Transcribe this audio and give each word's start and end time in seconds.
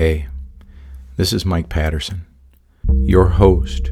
Hey, 0.00 0.28
this 1.18 1.30
is 1.34 1.44
Mike 1.44 1.68
Patterson, 1.68 2.24
your 3.02 3.26
host 3.26 3.90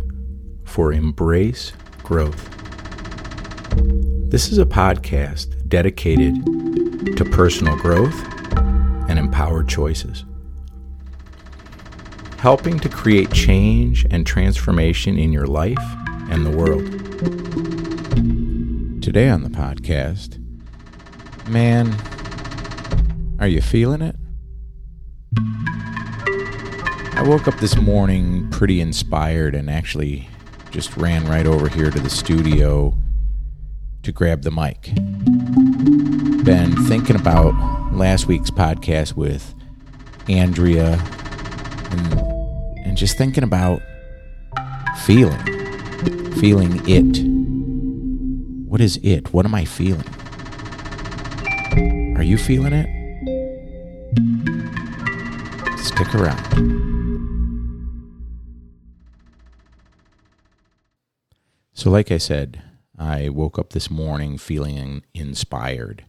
for 0.65 0.91
Embrace 0.91 1.75
Growth. 2.03 2.49
This 4.31 4.51
is 4.51 4.57
a 4.57 4.65
podcast 4.65 5.69
dedicated 5.69 6.35
to 7.15 7.25
personal 7.27 7.77
growth 7.77 8.19
and 9.11 9.19
empowered 9.19 9.69
choices, 9.69 10.25
helping 12.39 12.79
to 12.79 12.89
create 12.89 13.31
change 13.33 14.07
and 14.11 14.27
transformation 14.27 15.19
in 15.19 15.31
your 15.31 15.47
life 15.47 15.77
and 16.31 16.47
the 16.47 16.57
world. 16.57 16.87
Today 19.03 19.29
on 19.29 19.43
the 19.43 19.51
podcast, 19.51 20.39
man, 21.51 21.95
are 23.39 23.47
you 23.47 23.61
feeling 23.61 24.01
it? 24.01 24.18
Woke 27.29 27.47
up 27.47 27.59
this 27.59 27.77
morning 27.77 28.49
pretty 28.51 28.81
inspired 28.81 29.55
and 29.55 29.69
actually 29.69 30.27
just 30.71 30.97
ran 30.97 31.27
right 31.27 31.47
over 31.47 31.69
here 31.69 31.91
to 31.91 32.01
the 32.01 32.09
studio 32.09 32.97
to 34.03 34.13
grab 34.13 34.41
the 34.41 34.51
mic. 34.51 34.95
Been 36.43 36.75
thinking 36.87 37.17
about 37.17 37.53
last 37.93 38.29
week's 38.29 38.51
podcast 38.51 39.13
with 39.13 39.55
Andrea 40.27 40.99
and, 41.91 42.13
and 42.87 42.97
just 42.97 43.19
thinking 43.19 43.45
about 43.45 43.83
feeling, 45.05 45.37
feeling 46.37 46.81
it. 46.89 47.23
What 48.67 48.81
is 48.81 48.99
it? 49.03 49.35
What 49.35 49.45
am 49.45 49.55
I 49.55 49.67
feeling? 49.67 50.09
Are 52.17 52.23
you 52.23 52.39
feeling 52.39 52.73
it? 52.73 52.89
Stick 55.79 56.15
around. 56.15 56.88
So, 61.79 61.91
like 61.91 62.11
I 62.11 62.19
said, 62.19 62.61
I 62.99 63.29
woke 63.29 63.57
up 63.57 63.71
this 63.71 63.89
morning 63.89 64.37
feeling 64.37 65.05
inspired. 65.15 66.07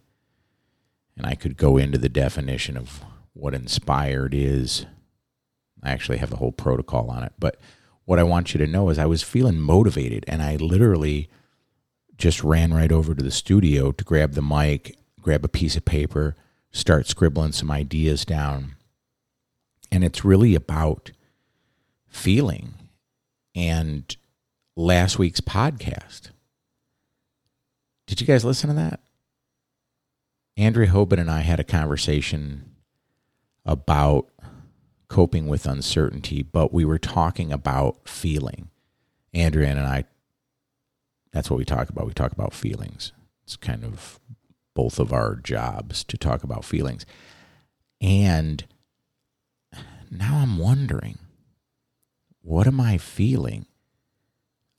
And 1.16 1.28
I 1.28 1.36
could 1.36 1.58
go 1.58 1.78
into 1.78 2.00
the 2.00 2.10
definition 2.10 2.76
of 2.76 3.04
what 3.34 3.54
inspired 3.54 4.34
is. 4.34 4.88
I 5.84 5.92
actually 5.92 6.18
have 6.18 6.32
the 6.32 6.38
whole 6.38 6.52
protocol 6.52 7.12
on 7.12 7.22
it. 7.22 7.34
But 7.38 7.60
what 8.06 8.18
I 8.18 8.24
want 8.24 8.52
you 8.52 8.58
to 8.58 8.66
know 8.66 8.90
is 8.90 8.98
I 8.98 9.06
was 9.06 9.22
feeling 9.22 9.60
motivated 9.60 10.26
and 10.28 10.42
I 10.42 10.56
literally 10.56 11.30
just 12.18 12.44
ran 12.44 12.74
right 12.74 12.92
over 12.92 13.14
to 13.14 13.22
the 13.22 13.30
studio 13.30 13.92
to 13.92 14.04
grab 14.04 14.34
the 14.34 14.42
mic, 14.42 14.98
grab 15.22 15.46
a 15.46 15.48
piece 15.48 15.76
of 15.76 15.86
paper, 15.86 16.36
start 16.72 17.06
scribbling 17.06 17.52
some 17.52 17.70
ideas 17.70 18.26
down. 18.26 18.76
And 19.92 20.04
it's 20.04 20.26
really 20.26 20.56
about 20.56 21.12
feeling 22.08 22.74
and 23.54 24.18
last 24.80 25.20
week's 25.20 25.42
podcast. 25.42 26.30
Did 28.08 28.22
you 28.22 28.26
guys 28.26 28.46
listen 28.46 28.70
to 28.70 28.76
that? 28.76 29.02
Andrea 30.56 30.88
Hoban 30.88 31.20
and 31.20 31.30
I 31.30 31.42
had 31.42 31.60
a 31.60 31.66
conversation 31.66 32.76
about 33.66 34.30
coping 35.10 35.48
with 35.48 35.66
uncertainty, 35.66 36.44
but 36.44 36.74
we 36.74 36.86
were 36.86 36.98
talking 36.98 37.52
about 37.52 38.08
feeling. 38.08 38.70
Andrea 39.34 39.68
and 39.68 39.80
I, 39.82 40.06
that's 41.34 41.50
what 41.50 41.58
we 41.58 41.66
talk 41.66 41.90
about. 41.90 42.08
We 42.08 42.14
talk 42.14 42.32
about 42.32 42.54
feelings. 42.54 43.12
It's 43.44 43.58
kind 43.58 43.84
of 43.84 44.20
both 44.76 44.98
of 44.98 45.12
our 45.12 45.36
jobs 45.36 46.06
to 46.06 46.18
talk 46.18 46.44
about 46.44 46.64
feelings. 46.64 47.06
And 48.00 48.64
now 50.10 50.38
I'm 50.38 50.58
wondering, 50.58 51.20
what 52.42 52.66
am 52.66 52.80
I 52.80 52.98
feeling? 52.98 53.66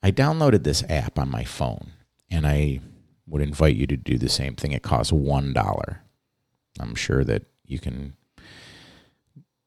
I 0.03 0.11
downloaded 0.11 0.65
this 0.65 0.83
app 0.89 1.19
on 1.19 1.31
my 1.31 1.45
phone 1.45 1.93
and 2.31 2.47
I 2.47 2.81
would 3.27 3.43
invite 3.43 3.77
you 3.77 3.87
to 3.87 3.97
do 3.97 4.19
the 4.19 4.29
same 4.29 4.57
thing. 4.57 4.73
It 4.73 4.83
costs 4.83 5.13
$1. 5.13 5.99
I'm 6.79 6.95
sure 6.95 7.25
that 7.25 7.45
you 7.65 7.79
can 7.79 8.15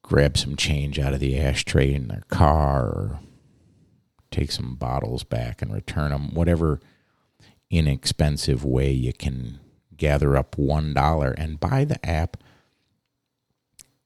grab 0.01 0.37
some 0.37 0.55
change 0.55 0.99
out 0.99 1.13
of 1.13 1.19
the 1.19 1.39
ashtray 1.39 1.93
in 1.93 2.07
their 2.07 2.23
car 2.29 2.85
or 2.85 3.19
take 4.31 4.51
some 4.51 4.75
bottles 4.75 5.23
back 5.23 5.61
and 5.61 5.73
return 5.73 6.11
them, 6.11 6.33
whatever 6.33 6.79
inexpensive 7.69 8.65
way 8.65 8.91
you 8.91 9.13
can 9.13 9.59
gather 9.95 10.35
up 10.35 10.55
$1 10.55 11.33
and 11.37 11.59
buy 11.59 11.85
the 11.85 12.03
app. 12.05 12.37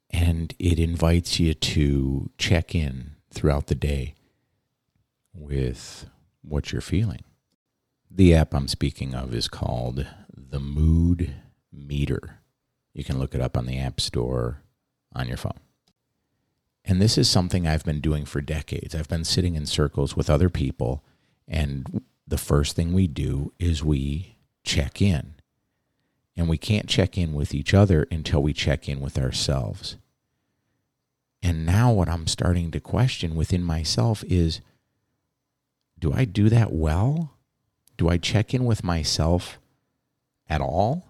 And 0.09 0.53
it 0.59 0.79
invites 0.79 1.39
you 1.39 1.53
to 1.53 2.29
check 2.37 2.75
in 2.75 3.15
throughout 3.33 3.67
the 3.67 3.75
day 3.75 4.15
with 5.33 6.09
what 6.47 6.71
you're 6.71 6.81
feeling. 6.81 7.23
The 8.09 8.33
app 8.33 8.53
I'm 8.53 8.67
speaking 8.67 9.13
of 9.13 9.33
is 9.33 9.47
called 9.47 10.05
the 10.35 10.59
Mood 10.59 11.33
Meter. 11.71 12.39
You 12.93 13.03
can 13.03 13.19
look 13.19 13.35
it 13.35 13.41
up 13.41 13.57
on 13.57 13.65
the 13.65 13.77
App 13.77 13.99
Store 13.99 14.63
on 15.13 15.27
your 15.27 15.37
phone. 15.37 15.59
And 16.85 17.01
this 17.01 17.17
is 17.17 17.29
something 17.29 17.67
I've 17.67 17.83
been 17.83 17.99
doing 17.99 18.25
for 18.25 18.39
decades. 18.39 18.95
I've 18.95 19.09
been 19.09 19.25
sitting 19.25 19.55
in 19.55 19.65
circles 19.65 20.15
with 20.15 20.29
other 20.29 20.49
people, 20.49 21.03
and 21.47 22.01
the 22.25 22.37
first 22.37 22.75
thing 22.75 22.93
we 22.93 23.07
do 23.07 23.51
is 23.59 23.83
we 23.83 24.37
check 24.63 25.01
in. 25.01 25.33
And 26.37 26.47
we 26.47 26.57
can't 26.57 26.87
check 26.87 27.17
in 27.17 27.33
with 27.33 27.53
each 27.53 27.73
other 27.73 28.07
until 28.11 28.41
we 28.41 28.53
check 28.53 28.87
in 28.87 28.99
with 28.99 29.17
ourselves. 29.17 29.97
And 31.41 31.65
now, 31.65 31.91
what 31.91 32.09
I'm 32.09 32.27
starting 32.27 32.71
to 32.71 32.79
question 32.79 33.35
within 33.35 33.63
myself 33.63 34.23
is 34.27 34.61
do 35.99 36.13
I 36.13 36.25
do 36.25 36.49
that 36.49 36.71
well? 36.71 37.33
Do 37.97 38.09
I 38.09 38.17
check 38.17 38.53
in 38.53 38.65
with 38.65 38.83
myself 38.83 39.59
at 40.47 40.61
all? 40.61 41.07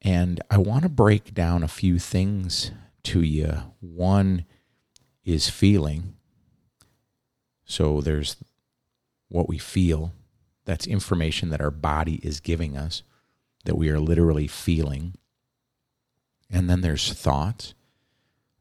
And 0.00 0.40
I 0.50 0.58
want 0.58 0.82
to 0.82 0.88
break 0.88 1.32
down 1.32 1.62
a 1.62 1.68
few 1.68 1.98
things 1.98 2.72
to 3.04 3.20
you. 3.22 3.74
One 3.80 4.44
is 5.24 5.48
feeling. 5.48 6.14
So 7.64 8.00
there's 8.00 8.36
what 9.28 9.48
we 9.48 9.58
feel. 9.58 10.12
That's 10.64 10.86
information 10.86 11.50
that 11.50 11.60
our 11.60 11.70
body 11.70 12.16
is 12.22 12.40
giving 12.40 12.76
us 12.76 13.02
that 13.64 13.76
we 13.76 13.88
are 13.90 14.00
literally 14.00 14.46
feeling. 14.46 15.14
And 16.50 16.68
then 16.68 16.80
there's 16.80 17.12
thoughts. 17.12 17.74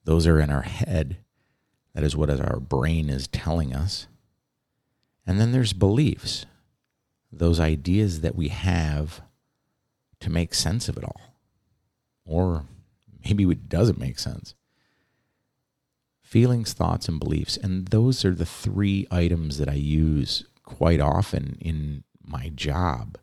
Those 0.03 0.27
are 0.27 0.39
in 0.39 0.49
our 0.49 0.61
head. 0.61 1.17
That 1.93 2.03
is 2.03 2.15
what 2.15 2.29
our 2.29 2.59
brain 2.59 3.09
is 3.09 3.27
telling 3.27 3.75
us. 3.75 4.07
And 5.25 5.39
then 5.39 5.51
there's 5.51 5.73
beliefs, 5.73 6.45
those 7.31 7.59
ideas 7.59 8.21
that 8.21 8.35
we 8.35 8.47
have 8.47 9.21
to 10.19 10.29
make 10.29 10.53
sense 10.53 10.87
of 10.87 10.97
it 10.97 11.03
all. 11.03 11.35
Or 12.25 12.65
maybe 13.25 13.43
it 13.43 13.69
doesn't 13.69 13.99
make 13.99 14.19
sense. 14.19 14.55
Feelings, 16.21 16.73
thoughts, 16.73 17.09
and 17.09 17.19
beliefs. 17.19 17.57
And 17.57 17.87
those 17.89 18.23
are 18.23 18.33
the 18.33 18.45
three 18.45 19.05
items 19.11 19.57
that 19.57 19.67
I 19.67 19.73
use 19.73 20.45
quite 20.63 21.01
often 21.01 21.57
in 21.59 22.03
my 22.23 22.49
job, 22.49 23.17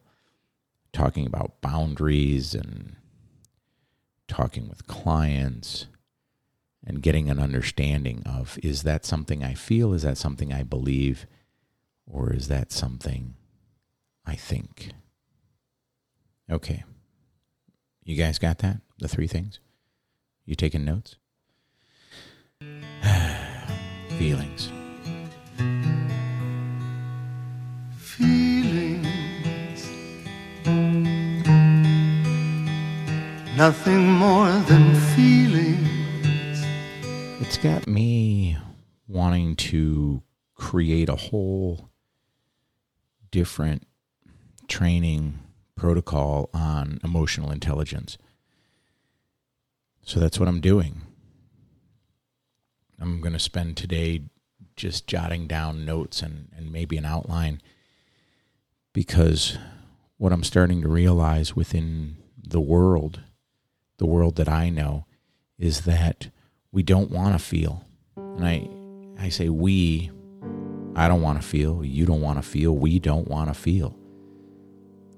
talking 0.92 1.26
about 1.26 1.62
boundaries 1.62 2.54
and 2.54 2.96
talking 4.26 4.68
with 4.68 4.86
clients 4.86 5.86
and 6.88 7.02
getting 7.02 7.28
an 7.28 7.38
understanding 7.38 8.22
of 8.24 8.58
is 8.62 8.82
that 8.82 9.04
something 9.04 9.44
I 9.44 9.52
feel? 9.52 9.92
Is 9.92 10.02
that 10.02 10.16
something 10.16 10.54
I 10.54 10.62
believe? 10.62 11.26
Or 12.10 12.32
is 12.32 12.48
that 12.48 12.72
something 12.72 13.34
I 14.24 14.34
think? 14.34 14.92
Okay. 16.50 16.84
You 18.04 18.16
guys 18.16 18.38
got 18.38 18.58
that? 18.58 18.80
The 18.98 19.06
three 19.06 19.26
things? 19.26 19.60
You 20.46 20.54
taking 20.54 20.86
notes? 20.86 21.16
Feelings. 24.18 24.72
Feelings. 27.98 29.90
Nothing 33.58 34.10
more 34.10 34.52
than 34.70 34.94
feelings 35.14 35.67
got 37.62 37.88
me 37.88 38.56
wanting 39.08 39.56
to 39.56 40.22
create 40.54 41.08
a 41.08 41.16
whole 41.16 41.90
different 43.32 43.84
training 44.68 45.40
protocol 45.74 46.50
on 46.54 47.00
emotional 47.02 47.50
intelligence. 47.50 48.16
So 50.04 50.20
that's 50.20 50.38
what 50.38 50.48
I'm 50.48 50.60
doing. 50.60 51.02
I'm 53.00 53.20
going 53.20 53.32
to 53.32 53.40
spend 53.40 53.76
today 53.76 54.22
just 54.76 55.08
jotting 55.08 55.48
down 55.48 55.84
notes 55.84 56.22
and, 56.22 56.50
and 56.56 56.70
maybe 56.70 56.96
an 56.96 57.04
outline 57.04 57.60
because 58.92 59.58
what 60.16 60.32
I'm 60.32 60.44
starting 60.44 60.80
to 60.82 60.88
realize 60.88 61.56
within 61.56 62.18
the 62.40 62.60
world, 62.60 63.20
the 63.98 64.06
world 64.06 64.36
that 64.36 64.48
I 64.48 64.70
know, 64.70 65.06
is 65.58 65.80
that 65.82 66.28
we 66.72 66.82
don't 66.82 67.10
want 67.10 67.38
to 67.38 67.38
feel. 67.38 67.84
And 68.16 68.46
I 68.46 68.68
I 69.18 69.28
say 69.28 69.48
we 69.48 70.10
I 70.98 71.06
don't 71.06 71.22
want 71.22 71.40
to 71.40 71.46
feel, 71.46 71.84
you 71.84 72.06
don't 72.06 72.20
want 72.20 72.42
to 72.42 72.48
feel, 72.48 72.74
we 72.74 72.98
don't 72.98 73.28
want 73.28 73.48
to 73.50 73.54
feel. 73.54 73.96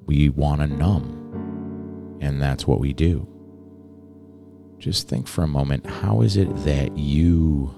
We 0.05 0.29
want 0.29 0.61
to 0.61 0.67
numb. 0.67 2.19
And 2.21 2.43
that's 2.43 2.67
what 2.67 2.81
we 2.81 2.93
do. 2.93 3.27
Just 4.79 5.09
think 5.09 5.27
for 5.27 5.43
a 5.43 5.49
moment, 5.49 5.87
how 5.87 6.21
is 6.21 6.37
it 6.37 6.55
that 6.65 6.99
you 6.99 7.75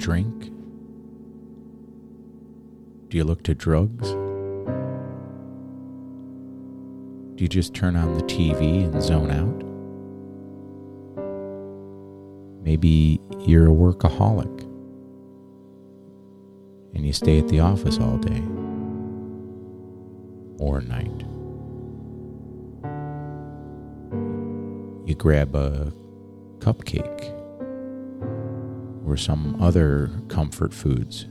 drink? 0.00 0.50
Do 3.08 3.18
you 3.18 3.24
look 3.24 3.42
to 3.44 3.54
drugs? 3.54 4.10
Do 7.36 7.44
you 7.44 7.48
just 7.48 7.74
turn 7.74 7.96
on 7.96 8.14
the 8.14 8.22
TV 8.22 8.84
and 8.84 9.02
zone 9.02 9.30
out? 9.30 9.62
Maybe 12.62 13.20
you're 13.40 13.66
a 13.66 13.74
workaholic 13.74 14.62
and 16.94 17.06
you 17.06 17.12
stay 17.12 17.38
at 17.38 17.48
the 17.48 17.60
office 17.60 17.98
all 17.98 18.16
day 18.16 18.42
or 20.58 20.80
night. 20.80 21.24
You 25.06 25.14
grab 25.14 25.54
a 25.54 25.92
cupcake 26.58 27.39
or 29.10 29.16
some 29.16 29.60
other 29.60 30.10
comfort 30.28 30.72
foods? 30.72 31.26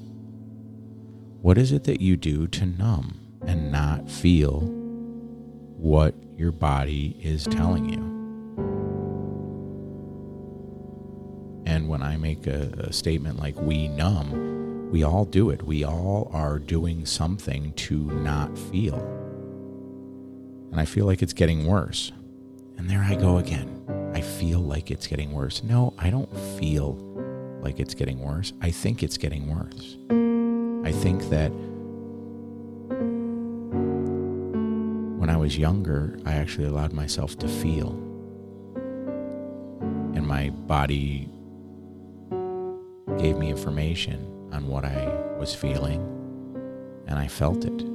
What 1.42 1.58
is 1.58 1.72
it 1.72 1.86
that 1.86 2.02
you 2.02 2.18
do 2.18 2.48
to 2.48 2.66
numb 2.66 3.20
and 3.46 3.72
not 3.72 4.10
feel 4.10 4.60
what 5.78 6.14
your 6.36 6.52
body 6.52 7.18
is 7.22 7.46
telling 7.46 7.90
you? 7.90 8.10
And 11.66 11.88
when 11.88 12.02
I 12.02 12.18
make 12.18 12.48
a, 12.48 12.74
a, 12.80 12.92
statement 12.92 13.40
like 13.40 13.56
we 13.62 13.88
numb, 13.88 14.92
we 14.92 15.04
all 15.04 15.24
do 15.24 15.50
it. 15.50 15.64
We 15.64 15.84
all 15.84 16.30
are 16.34 16.60
doing 16.60 17.06
something 17.06 17.74
to 17.74 17.96
not 17.96 18.58
feel. 18.58 19.00
And 20.72 20.82
I 20.82 20.86
feel 20.86 21.06
like 21.06 21.22
it's 21.22 21.34
getting 21.34 21.66
worse. 21.66 22.12
And 22.78 22.90
there 22.90 23.02
I 23.02 23.16
go 23.16 23.38
again. 23.38 24.12
I 24.14 24.22
feel 24.22 24.60
like 24.60 24.92
it's 24.92 25.08
getting 25.08 25.32
worse. 25.32 25.64
No, 25.64 25.94
I 25.98 26.10
don't 26.10 26.36
feel 26.60 26.94
like 27.62 27.80
it's 27.80 27.94
getting 27.94 28.20
worse. 28.20 28.54
I 28.62 28.72
think 28.72 29.04
it's 29.04 29.18
getting 29.18 29.48
worse. 29.48 29.98
I 30.88 30.92
think 30.92 31.30
that 31.30 31.52
when 35.20 35.30
I 35.30 35.38
was 35.38 35.58
younger, 35.58 36.18
I 36.26 36.34
actually 36.34 36.68
allowed 36.68 36.94
myself 36.94 37.38
to 37.40 37.48
feel. 37.48 37.92
And 40.16 40.26
my 40.26 40.50
body 40.50 41.30
gave 43.18 43.38
me 43.38 43.50
information 43.50 44.26
on 44.52 44.68
what 44.68 44.86
I 44.86 45.08
was 45.38 45.54
feeling, 45.54 46.02
and 47.08 47.20
I 47.20 47.28
felt 47.28 47.66
it. 47.66 47.86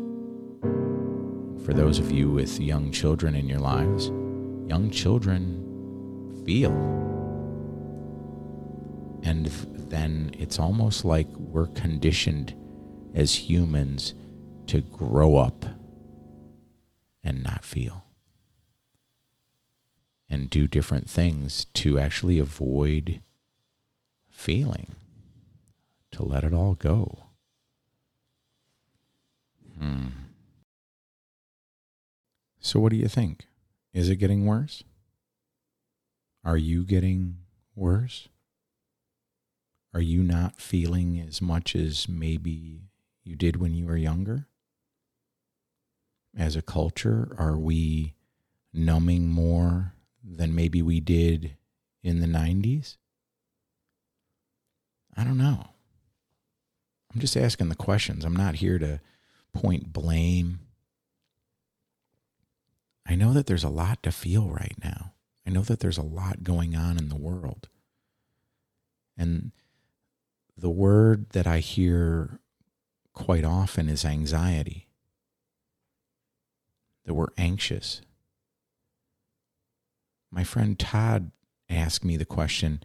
For 1.65 1.73
those 1.73 1.99
of 1.99 2.11
you 2.13 2.31
with 2.31 2.61
young 2.61 2.93
children 2.93 3.35
in 3.35 3.49
your 3.49 3.59
lives, 3.59 4.09
young 4.69 4.91
children 4.93 5.63
feel 6.45 6.73
and 9.25 9.47
then 9.47 10.31
it's 10.39 10.59
almost 10.59 11.05
like 11.05 11.27
we're 11.37 11.69
conditioned 11.69 12.55
as 13.15 13.35
humans 13.35 14.15
to 14.67 14.83
grow 14.83 15.37
up 15.37 15.65
and 17.25 17.43
not 17.43 17.65
feel 17.65 18.05
and 20.29 20.51
do 20.51 20.69
different 20.69 21.09
things 21.09 21.65
to 21.73 21.99
actually 21.99 22.39
avoid 22.39 23.23
feeling, 24.31 24.89
to 26.11 26.23
let 26.23 26.45
it 26.45 26.53
all 26.53 26.75
go. 26.75 27.25
Hmm. 29.79 30.09
So, 32.61 32.79
what 32.81 32.91
do 32.91 32.97
you 32.97 33.09
think? 33.09 33.47
Is 33.93 34.09
it 34.09 34.17
getting 34.17 34.45
worse? 34.45 34.85
Are 36.45 36.57
you 36.57 36.85
getting 36.85 37.39
worse? 37.75 38.29
Are 39.95 40.03
you 40.03 40.25
not 40.25 40.61
feeling 40.61 41.21
as 41.21 41.41
much 41.41 41.77
as 41.77 42.09
maybe 42.09 42.91
you 43.23 43.37
did 43.37 43.57
when 43.57 43.75
you 43.75 43.87
were 43.87 43.97
younger? 43.97 44.49
As 46.37 46.57
a 46.57 46.63
culture, 46.63 47.33
are 47.39 47.57
we 47.57 48.15
numbing 48.73 49.29
more 49.29 49.95
than 50.25 50.53
maybe 50.53 50.83
we 50.83 50.99
did 50.99 51.57
in 52.03 52.19
the 52.19 52.27
90s? 52.27 52.97
I 55.17 55.23
don't 55.23 55.39
know. 55.39 55.69
I'm 57.15 57.21
just 57.21 57.37
asking 57.37 57.69
the 57.69 57.77
questions. 57.77 58.25
I'm 58.25 58.35
not 58.35 58.57
here 58.57 58.81
to 58.81 59.01
point 59.53 59.93
blame. 59.93 60.59
I 63.07 63.15
know 63.15 63.33
that 63.33 63.47
there's 63.47 63.63
a 63.63 63.69
lot 63.69 64.03
to 64.03 64.11
feel 64.11 64.49
right 64.49 64.75
now. 64.83 65.13
I 65.47 65.51
know 65.51 65.63
that 65.63 65.79
there's 65.79 65.99
a 65.99 66.03
lot 66.03 66.43
going 66.43 66.75
on 66.75 66.99
in 66.99 67.11
the 67.11 67.17
world. 67.17 67.69
And 69.17 69.53
the 70.57 70.71
word 70.71 71.31
that 71.31 71.47
I 71.47 71.59
hear 71.59 72.41
quite 73.13 73.45
often 73.45 73.89
is 73.89 74.05
anxiety. 74.05 74.89
That 77.05 77.15
we're 77.15 77.29
anxious. 77.37 78.01
My 80.31 80.45
friend 80.45 80.79
Todd 80.79 81.31
asked 81.69 82.05
me 82.05 82.17
the 82.17 82.25
question 82.25 82.83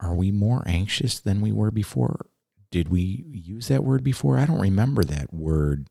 Are 0.00 0.14
we 0.14 0.30
more 0.30 0.62
anxious 0.66 1.20
than 1.20 1.40
we 1.40 1.52
were 1.52 1.70
before? 1.70 2.26
Did 2.70 2.88
we 2.88 3.24
use 3.30 3.68
that 3.68 3.84
word 3.84 4.04
before? 4.04 4.38
I 4.38 4.46
don't 4.46 4.60
remember 4.60 5.04
that 5.04 5.32
word 5.32 5.88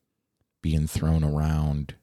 being 0.62 0.88
thrown 0.88 1.24
around 1.24 1.96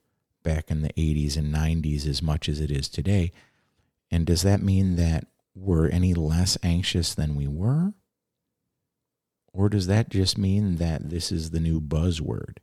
back 0.42 0.70
in 0.70 0.82
the 0.82 0.92
80s 0.94 1.36
and 1.36 1.54
90s 1.54 2.06
as 2.06 2.22
much 2.22 2.48
as 2.48 2.60
it 2.60 2.70
is 2.70 2.88
today. 2.88 3.32
And 4.10 4.26
does 4.26 4.42
that 4.42 4.62
mean 4.62 4.96
that 4.96 5.26
we're 5.54 5.88
any 5.88 6.14
less 6.14 6.56
anxious 6.62 7.14
than 7.14 7.34
we 7.34 7.46
were? 7.46 7.94
Or 9.56 9.70
does 9.70 9.86
that 9.86 10.10
just 10.10 10.36
mean 10.36 10.76
that 10.76 11.08
this 11.08 11.32
is 11.32 11.48
the 11.48 11.60
new 11.60 11.80
buzzword? 11.80 12.58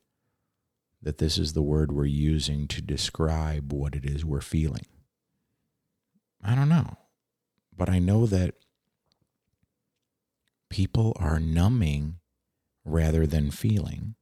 That 1.01 1.17
this 1.17 1.39
is 1.39 1.53
the 1.53 1.63
word 1.63 1.91
we're 1.91 2.05
using 2.05 2.67
to 2.67 2.83
describe 2.83 3.73
what 3.73 3.95
it 3.95 4.05
is 4.05 4.23
we're 4.23 4.41
feeling? 4.41 4.85
I 6.43 6.53
don't 6.53 6.69
know. 6.69 6.97
But 7.75 7.89
I 7.89 7.97
know 7.97 8.27
that 8.27 8.53
people 10.69 11.17
are 11.19 11.39
numbing 11.39 12.19
rather 12.85 13.25
than 13.25 13.49
feeling. 13.49 14.13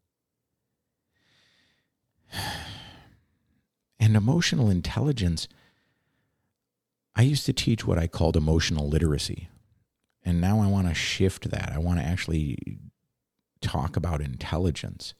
And 3.99 4.15
emotional 4.15 4.67
intelligence 4.67 5.47
I 7.15 7.21
used 7.21 7.45
to 7.45 7.53
teach 7.53 7.85
what 7.85 7.99
I 7.99 8.07
called 8.07 8.35
emotional 8.35 8.89
literacy. 8.89 9.50
And 10.23 10.39
now 10.39 10.61
I 10.61 10.67
want 10.67 10.87
to 10.87 10.93
shift 10.93 11.49
that. 11.49 11.71
I 11.73 11.79
want 11.79 11.99
to 11.99 12.05
actually 12.05 12.79
talk 13.61 13.95
about 13.95 14.21
intelligence. 14.21 15.13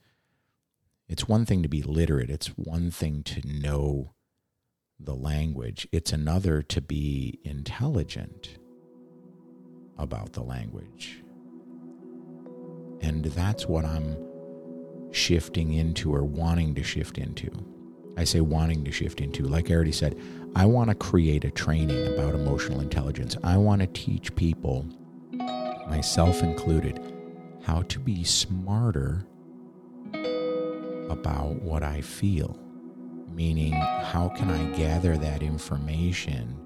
It's 1.08 1.28
one 1.28 1.46
thing 1.46 1.62
to 1.64 1.70
be 1.70 1.82
literate, 1.82 2.30
it's 2.30 2.48
one 2.48 2.90
thing 2.92 3.24
to 3.24 3.42
know 3.46 4.14
the 5.00 5.16
language, 5.16 5.88
it's 5.92 6.14
another 6.14 6.62
to 6.62 6.82
be 6.82 7.40
intelligent 7.44 8.58
about 9.98 10.34
the 10.34 10.42
language. 10.42 11.24
And 13.02 13.26
that's 13.26 13.66
what 13.66 13.84
I'm 13.84 14.16
shifting 15.12 15.74
into 15.74 16.14
or 16.14 16.24
wanting 16.24 16.76
to 16.76 16.84
shift 16.84 17.18
into. 17.18 17.50
I 18.18 18.24
say 18.24 18.42
wanting 18.42 18.84
to 18.86 18.92
shift 18.92 19.22
into. 19.22 19.44
Like 19.44 19.70
I 19.70 19.74
already 19.74 19.92
said, 19.92 20.20
I 20.54 20.66
want 20.66 20.90
to 20.90 20.96
create 20.96 21.46
a 21.46 21.52
training 21.52 22.14
about 22.14 22.36
emotional 22.36 22.82
intelligence. 22.82 23.38
I 23.44 23.58
want 23.58 23.82
to 23.82 23.88
teach 23.88 24.36
people, 24.36 24.86
myself 25.88 26.44
included, 26.44 27.00
how 27.64 27.84
to 27.84 28.00
be 28.00 28.24
smarter 28.24 29.26
about 31.10 31.62
what 31.62 31.84
I 31.84 32.02
feel. 32.02 32.60
Meaning, 33.34 33.72
how 33.72 34.30
can 34.36 34.52
I 34.52 34.78
gather 34.78 35.16
that 35.18 35.42
information 35.42 36.60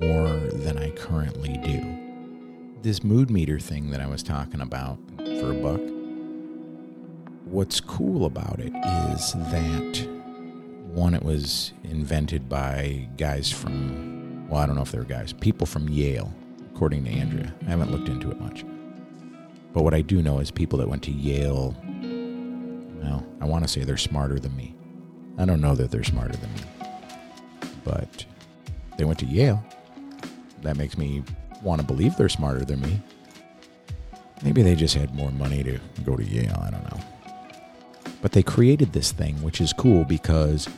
more 0.00 0.38
than 0.54 0.78
I 0.78 0.90
currently 0.92 1.58
do? 1.58 2.80
This 2.80 3.04
mood 3.04 3.30
meter 3.30 3.58
thing 3.58 3.90
that 3.90 4.00
I 4.00 4.06
was 4.06 4.22
talking 4.22 4.62
about 4.62 4.98
for 5.18 5.50
a 5.50 5.54
buck, 5.54 5.80
what's 7.44 7.78
cool 7.78 8.24
about 8.24 8.58
it 8.58 8.72
is 8.74 9.32
that 9.32 10.15
one, 10.86 11.14
it 11.14 11.22
was 11.22 11.72
invented 11.84 12.48
by 12.48 13.08
guys 13.16 13.50
from, 13.50 14.48
well, 14.48 14.60
I 14.60 14.66
don't 14.66 14.76
know 14.76 14.82
if 14.82 14.92
they 14.92 14.98
were 14.98 15.04
guys, 15.04 15.32
people 15.32 15.66
from 15.66 15.88
Yale, 15.88 16.32
according 16.74 17.04
to 17.04 17.10
Andrea. 17.10 17.54
I 17.66 17.70
haven't 17.70 17.90
looked 17.90 18.08
into 18.08 18.30
it 18.30 18.40
much. 18.40 18.64
But 19.72 19.82
what 19.82 19.94
I 19.94 20.00
do 20.00 20.22
know 20.22 20.38
is 20.38 20.50
people 20.50 20.78
that 20.78 20.88
went 20.88 21.02
to 21.02 21.10
Yale, 21.10 21.76
well, 23.02 23.26
I 23.40 23.44
want 23.44 23.64
to 23.64 23.68
say 23.68 23.84
they're 23.84 23.96
smarter 23.96 24.38
than 24.38 24.56
me. 24.56 24.74
I 25.38 25.44
don't 25.44 25.60
know 25.60 25.74
that 25.74 25.90
they're 25.90 26.04
smarter 26.04 26.36
than 26.36 26.52
me. 26.54 26.60
But 27.84 28.24
they 28.96 29.04
went 29.04 29.18
to 29.18 29.26
Yale. 29.26 29.62
That 30.62 30.76
makes 30.76 30.96
me 30.96 31.22
want 31.62 31.80
to 31.80 31.86
believe 31.86 32.16
they're 32.16 32.28
smarter 32.28 32.64
than 32.64 32.80
me. 32.80 33.00
Maybe 34.42 34.62
they 34.62 34.74
just 34.74 34.94
had 34.94 35.14
more 35.14 35.30
money 35.30 35.62
to 35.62 35.78
go 36.04 36.16
to 36.16 36.24
Yale. 36.24 36.58
I 36.62 36.70
don't 36.70 36.84
know. 36.90 37.00
But 38.26 38.32
they 38.32 38.42
created 38.42 38.92
this 38.92 39.12
thing, 39.12 39.40
which 39.40 39.60
is 39.60 39.72
cool 39.72 40.02
because 40.02 40.68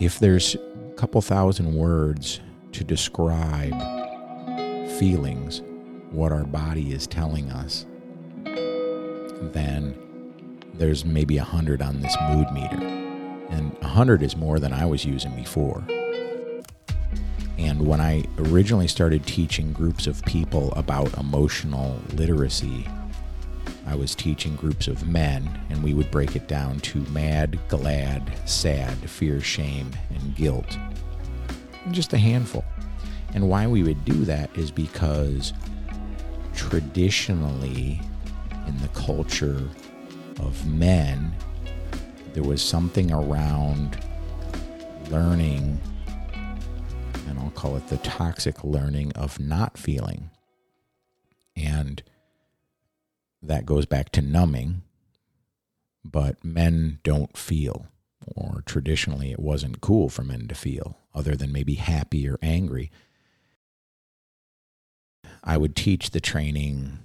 if 0.00 0.18
there's 0.18 0.56
a 0.56 0.94
couple 0.96 1.22
thousand 1.22 1.72
words 1.72 2.40
to 2.72 2.82
describe 2.82 3.70
feelings, 4.98 5.62
what 6.10 6.32
our 6.32 6.42
body 6.42 6.92
is 6.92 7.06
telling 7.06 7.52
us, 7.52 7.86
then 9.52 9.94
there's 10.74 11.04
maybe 11.04 11.38
a 11.38 11.44
hundred 11.44 11.80
on 11.80 12.00
this 12.00 12.16
mood 12.30 12.50
meter. 12.50 12.84
And 13.50 13.76
a 13.80 13.86
hundred 13.86 14.24
is 14.24 14.34
more 14.34 14.58
than 14.58 14.72
I 14.72 14.84
was 14.84 15.04
using 15.04 15.36
before. 15.36 15.86
And 17.56 17.86
when 17.86 18.00
I 18.00 18.24
originally 18.36 18.88
started 18.88 19.24
teaching 19.26 19.72
groups 19.72 20.08
of 20.08 20.24
people 20.24 20.72
about 20.72 21.16
emotional 21.18 22.00
literacy, 22.14 22.88
I 23.86 23.94
was 23.94 24.14
teaching 24.14 24.56
groups 24.56 24.88
of 24.88 25.06
men, 25.06 25.60
and 25.70 25.82
we 25.82 25.94
would 25.94 26.10
break 26.10 26.36
it 26.36 26.48
down 26.48 26.80
to 26.80 27.00
mad, 27.10 27.58
glad, 27.68 28.32
sad, 28.48 28.98
fear, 29.10 29.40
shame, 29.40 29.90
and 30.10 30.34
guilt. 30.34 30.78
And 31.84 31.94
just 31.94 32.12
a 32.12 32.18
handful. 32.18 32.64
And 33.34 33.48
why 33.48 33.66
we 33.66 33.82
would 33.82 34.04
do 34.04 34.24
that 34.24 34.56
is 34.56 34.70
because 34.70 35.52
traditionally, 36.54 38.00
in 38.66 38.78
the 38.78 38.88
culture 38.88 39.68
of 40.40 40.66
men, 40.66 41.34
there 42.32 42.42
was 42.42 42.62
something 42.62 43.12
around 43.12 43.98
learning 45.10 45.78
and 47.28 47.38
I'll 47.38 47.50
call 47.50 47.76
it 47.76 47.88
the 47.88 47.96
toxic 47.98 48.62
learning 48.64 49.12
of 49.12 49.38
not 49.40 49.78
feeling. 49.78 50.30
And 51.56 52.02
that 53.46 53.66
goes 53.66 53.86
back 53.86 54.10
to 54.12 54.22
numbing, 54.22 54.82
but 56.04 56.44
men 56.44 56.98
don't 57.02 57.36
feel, 57.36 57.86
or 58.26 58.62
traditionally 58.66 59.32
it 59.32 59.40
wasn't 59.40 59.80
cool 59.80 60.08
for 60.08 60.22
men 60.22 60.48
to 60.48 60.54
feel, 60.54 60.98
other 61.14 61.36
than 61.36 61.52
maybe 61.52 61.74
happy 61.74 62.28
or 62.28 62.38
angry. 62.42 62.90
I 65.42 65.56
would 65.56 65.76
teach 65.76 66.10
the 66.10 66.20
training 66.20 66.98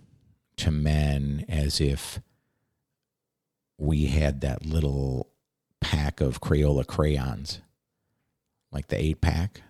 to 0.58 0.72
men 0.72 1.46
as 1.48 1.82
if 1.82 2.20
we 3.78 4.08
had 4.08 4.42
that 4.42 4.66
little 4.66 5.30
pack 5.82 6.22
of 6.22 6.42
Crayola 6.42 6.86
crayons, 6.86 7.62
like 8.72 8.88
the 8.88 9.02
eight 9.02 9.22
pack 9.22 9.62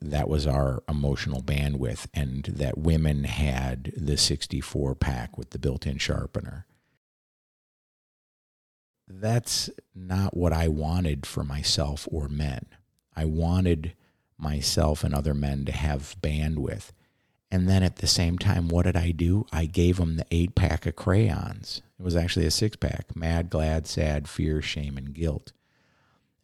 that 0.00 0.28
was 0.28 0.46
our 0.46 0.82
emotional 0.88 1.42
bandwidth, 1.42 2.06
and 2.14 2.44
that 2.44 2.78
women 2.78 3.24
had 3.24 3.92
the 3.96 4.16
64 4.16 4.94
pack 4.94 5.36
with 5.38 5.50
the 5.50 5.58
built 5.58 5.86
in 5.86 5.98
sharpener. 5.98 6.66
That's 9.06 9.70
not 9.94 10.36
what 10.36 10.52
I 10.52 10.68
wanted 10.68 11.26
for 11.26 11.44
myself 11.44 12.08
or 12.10 12.28
men. 12.28 12.66
I 13.14 13.24
wanted 13.26 13.94
myself 14.38 15.04
and 15.04 15.14
other 15.14 15.34
men 15.34 15.64
to 15.66 15.72
have 15.72 16.16
bandwidth. 16.20 16.90
And 17.50 17.68
then 17.68 17.82
at 17.82 17.96
the 17.96 18.06
same 18.06 18.38
time, 18.38 18.68
what 18.68 18.82
did 18.84 18.96
I 18.96 19.12
do? 19.12 19.46
I 19.52 19.66
gave 19.66 19.98
them 19.98 20.16
the 20.16 20.26
eight 20.30 20.54
pack 20.54 20.86
of 20.86 20.96
crayons. 20.96 21.82
It 21.98 22.02
was 22.02 22.16
actually 22.16 22.46
a 22.46 22.50
six 22.50 22.76
pack 22.76 23.14
mad, 23.14 23.50
glad, 23.50 23.86
sad, 23.86 24.28
fear, 24.28 24.60
shame, 24.60 24.96
and 24.96 25.14
guilt. 25.14 25.52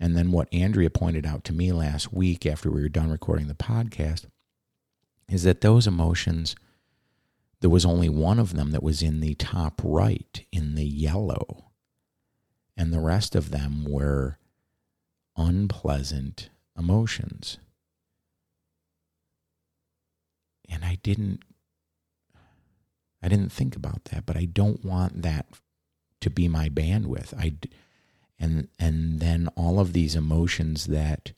And 0.01 0.17
then 0.17 0.33
what 0.33 0.53
Andrea 0.53 0.89
pointed 0.89 1.27
out 1.27 1.45
to 1.45 1.53
me 1.53 1.73
last 1.73 2.13
week 2.13 2.47
after 2.47 2.71
we 2.71 2.81
were 2.81 2.89
done 2.89 3.11
recording 3.11 3.49
the 3.49 3.55
podcast 3.55 4.25
is 5.29 5.43
that 5.43 5.61
those 5.61 5.87
emotions, 5.87 6.57
there 7.61 7.69
was 7.69 7.85
only 7.85 8.09
one 8.09 8.39
of 8.39 8.57
them 8.57 8.71
that 8.71 8.83
was 8.83 9.03
in 9.03 9.21
the 9.21 9.35
top 9.35 9.81
right, 9.85 10.45
in 10.51 10.75
the 10.75 10.87
yellow. 10.87 11.67
And 12.79 12.93
the 12.93 13.01
rest 13.01 13.37
of 13.37 13.51
them 13.51 13.85
were 13.85 14.39
unpleasant 15.37 16.49
emotions. 16.79 17.59
And 20.67 20.83
I 20.83 20.97
didn't 21.03 21.41
I 23.23 23.29
didn't 23.29 23.53
think 23.53 23.77
about 23.77 24.05
that, 24.07 24.25
but 24.25 24.39
I 24.39 24.47
don't 24.47 24.83
want 24.83 25.21
that 25.21 25.45
to 26.23 26.31
be 26.31 26.49
my 26.49 26.71
bandwidth. 26.71 27.35
I 27.39 27.53
and 28.41 28.69
and 28.79 29.21
then 29.21 29.49
all 29.55 29.79
of 29.79 29.93
these 29.93 30.17
emotions 30.17 30.87
that 30.87 31.33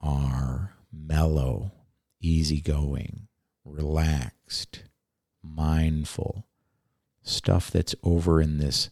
are 0.00 0.74
mellow, 0.92 1.72
easygoing, 2.20 3.26
relaxed, 3.64 4.84
mindful, 5.42 6.46
stuff 7.22 7.70
that's 7.70 7.94
over 8.04 8.40
in 8.40 8.58
this 8.58 8.90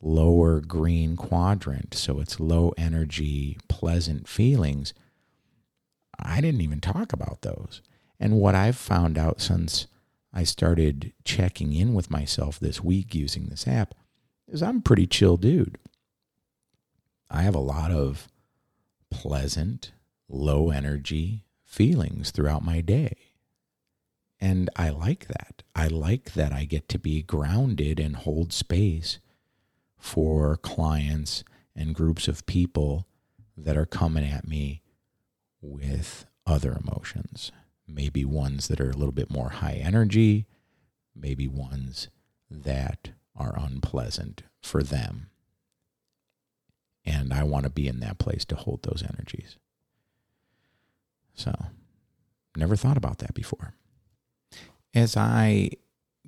lower 0.00 0.60
green 0.60 1.16
quadrant, 1.16 1.94
so 1.94 2.20
it's 2.20 2.40
low 2.40 2.72
energy, 2.78 3.58
pleasant 3.68 4.28
feelings. 4.28 4.94
I 6.18 6.40
didn't 6.40 6.60
even 6.60 6.80
talk 6.80 7.12
about 7.12 7.42
those. 7.42 7.82
And 8.18 8.34
what 8.38 8.54
I've 8.54 8.76
found 8.76 9.18
out 9.18 9.40
since 9.40 9.86
I 10.32 10.44
started 10.44 11.12
checking 11.24 11.72
in 11.72 11.94
with 11.94 12.10
myself 12.10 12.60
this 12.60 12.82
week 12.82 13.14
using 13.14 13.46
this 13.46 13.66
app 13.66 13.94
is 14.46 14.62
I'm 14.62 14.78
a 14.78 14.82
pretty 14.82 15.06
chill 15.06 15.36
dude. 15.36 15.78
I 17.30 17.42
have 17.42 17.54
a 17.54 17.60
lot 17.60 17.92
of 17.92 18.28
pleasant, 19.10 19.92
low 20.28 20.70
energy 20.70 21.44
feelings 21.64 22.32
throughout 22.32 22.64
my 22.64 22.80
day. 22.80 23.16
And 24.40 24.68
I 24.74 24.88
like 24.88 25.28
that. 25.28 25.62
I 25.74 25.86
like 25.86 26.32
that 26.32 26.52
I 26.52 26.64
get 26.64 26.88
to 26.88 26.98
be 26.98 27.22
grounded 27.22 28.00
and 28.00 28.16
hold 28.16 28.52
space 28.52 29.18
for 29.96 30.56
clients 30.56 31.44
and 31.76 31.94
groups 31.94 32.26
of 32.26 32.46
people 32.46 33.06
that 33.56 33.76
are 33.76 33.86
coming 33.86 34.24
at 34.24 34.48
me 34.48 34.82
with 35.60 36.26
other 36.46 36.76
emotions. 36.84 37.52
Maybe 37.86 38.24
ones 38.24 38.68
that 38.68 38.80
are 38.80 38.90
a 38.90 38.96
little 38.96 39.12
bit 39.12 39.30
more 39.30 39.50
high 39.50 39.80
energy, 39.82 40.46
maybe 41.14 41.46
ones 41.46 42.08
that 42.50 43.10
are 43.36 43.54
unpleasant 43.56 44.42
for 44.62 44.82
them 44.82 45.30
and 47.10 47.34
I 47.34 47.42
want 47.42 47.64
to 47.64 47.70
be 47.70 47.88
in 47.88 48.00
that 48.00 48.18
place 48.18 48.44
to 48.46 48.56
hold 48.56 48.82
those 48.82 49.02
energies. 49.02 49.56
So, 51.34 51.52
never 52.56 52.76
thought 52.76 52.96
about 52.96 53.18
that 53.18 53.34
before. 53.34 53.74
As 54.94 55.16
I 55.16 55.70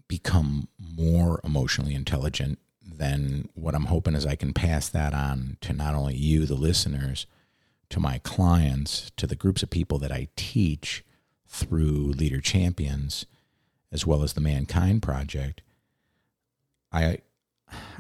become 0.09 0.69
more 0.79 1.41
emotionally 1.45 1.95
intelligent, 1.95 2.59
then 2.85 3.49
what 3.55 3.75
I'm 3.75 3.87
hoping 3.87 4.15
is 4.15 4.27
I 4.27 4.37
can 4.37 4.53
pass 4.53 4.89
that 4.89 5.15
on 5.15 5.57
to 5.61 5.73
not 5.73 5.95
only 5.95 6.17
you, 6.17 6.47
the 6.47 6.55
listeners, 6.55 7.27
to 7.91 8.01
my 8.01 8.19
clients, 8.19 9.13
to 9.17 9.27
the 9.27 9.37
groups 9.37 9.63
of 9.63 9.71
people 9.71 9.99
that 9.99 10.13
I 10.13 10.29
teach 10.37 11.05
through 11.47 12.13
Leader 12.13 12.41
Champions, 12.41 13.27
as 13.93 14.07
well 14.07 14.23
as 14.23 14.33
the 14.33 14.41
Mankind 14.41 15.03
Project. 15.03 15.63
I 16.91 17.19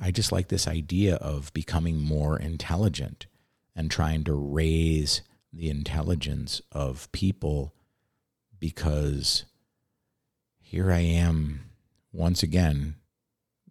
I 0.00 0.10
just 0.10 0.32
like 0.32 0.48
this 0.48 0.68
idea 0.68 1.16
of 1.16 1.52
becoming 1.52 1.98
more 1.98 2.38
intelligent 2.38 3.26
and 3.74 3.90
trying 3.90 4.24
to 4.24 4.34
raise 4.34 5.22
the 5.52 5.68
intelligence 5.70 6.60
of 6.72 7.10
people 7.12 7.74
because 8.58 9.44
here 10.58 10.92
I 10.92 11.00
am 11.00 11.60
once 12.12 12.42
again 12.42 12.94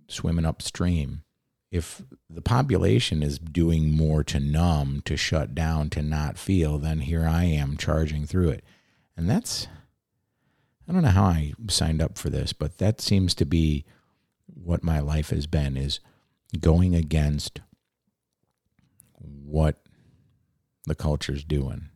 swimming 0.08 0.46
upstream. 0.46 1.24
If 1.72 2.02
the 2.30 2.42
population 2.42 3.24
is 3.24 3.40
doing 3.40 3.92
more 3.92 4.24
to 4.26 4.40
numb, 4.40 5.02
to 5.06 5.16
shut 5.16 5.56
down, 5.56 5.90
to 5.92 6.02
not 6.02 6.38
feel, 6.38 6.78
then 6.78 7.00
here 7.00 7.26
I 7.26 7.46
am 7.46 7.78
charging 7.78 8.26
through 8.26 8.50
it. 8.50 8.66
And 9.16 9.30
that's, 9.30 9.68
I 10.88 10.92
don't 10.92 11.04
know 11.04 11.10
how 11.10 11.24
I 11.24 11.54
signed 11.70 12.02
up 12.02 12.18
for 12.18 12.30
this, 12.30 12.52
but 12.52 12.78
that 12.80 13.00
seems 13.00 13.34
to 13.36 13.46
be 13.46 13.86
what 14.54 14.84
my 14.84 15.00
life 15.00 15.30
has 15.30 15.48
been 15.48 15.78
is 15.78 16.00
going 16.60 16.96
against 16.96 17.62
what 19.18 19.82
the 20.86 20.96
culture's 20.96 21.44
doing. 21.44 21.90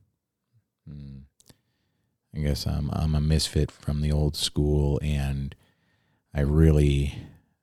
Hmm. 0.88 1.18
I 2.36 2.40
guess 2.40 2.68
I'm 2.68 2.90
I'm 2.92 3.16
a 3.16 3.22
misfit 3.22 3.72
from 3.72 4.02
the 4.02 4.12
old 4.12 4.36
school, 4.36 5.00
and 5.02 5.56
I 6.34 6.42
really 6.42 7.16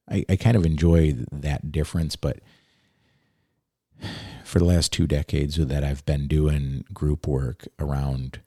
I, 0.08 0.24
I 0.28 0.36
kind 0.36 0.56
of 0.56 0.64
enjoy 0.64 1.14
that 1.30 1.70
difference, 1.70 2.16
but 2.16 2.40
for 4.44 4.58
the 4.58 4.64
last 4.64 4.92
two 4.92 5.06
decades 5.06 5.56
that 5.56 5.84
I've 5.84 6.04
been 6.04 6.26
doing 6.26 6.84
group 6.92 7.26
work 7.26 7.68
around 7.78 8.40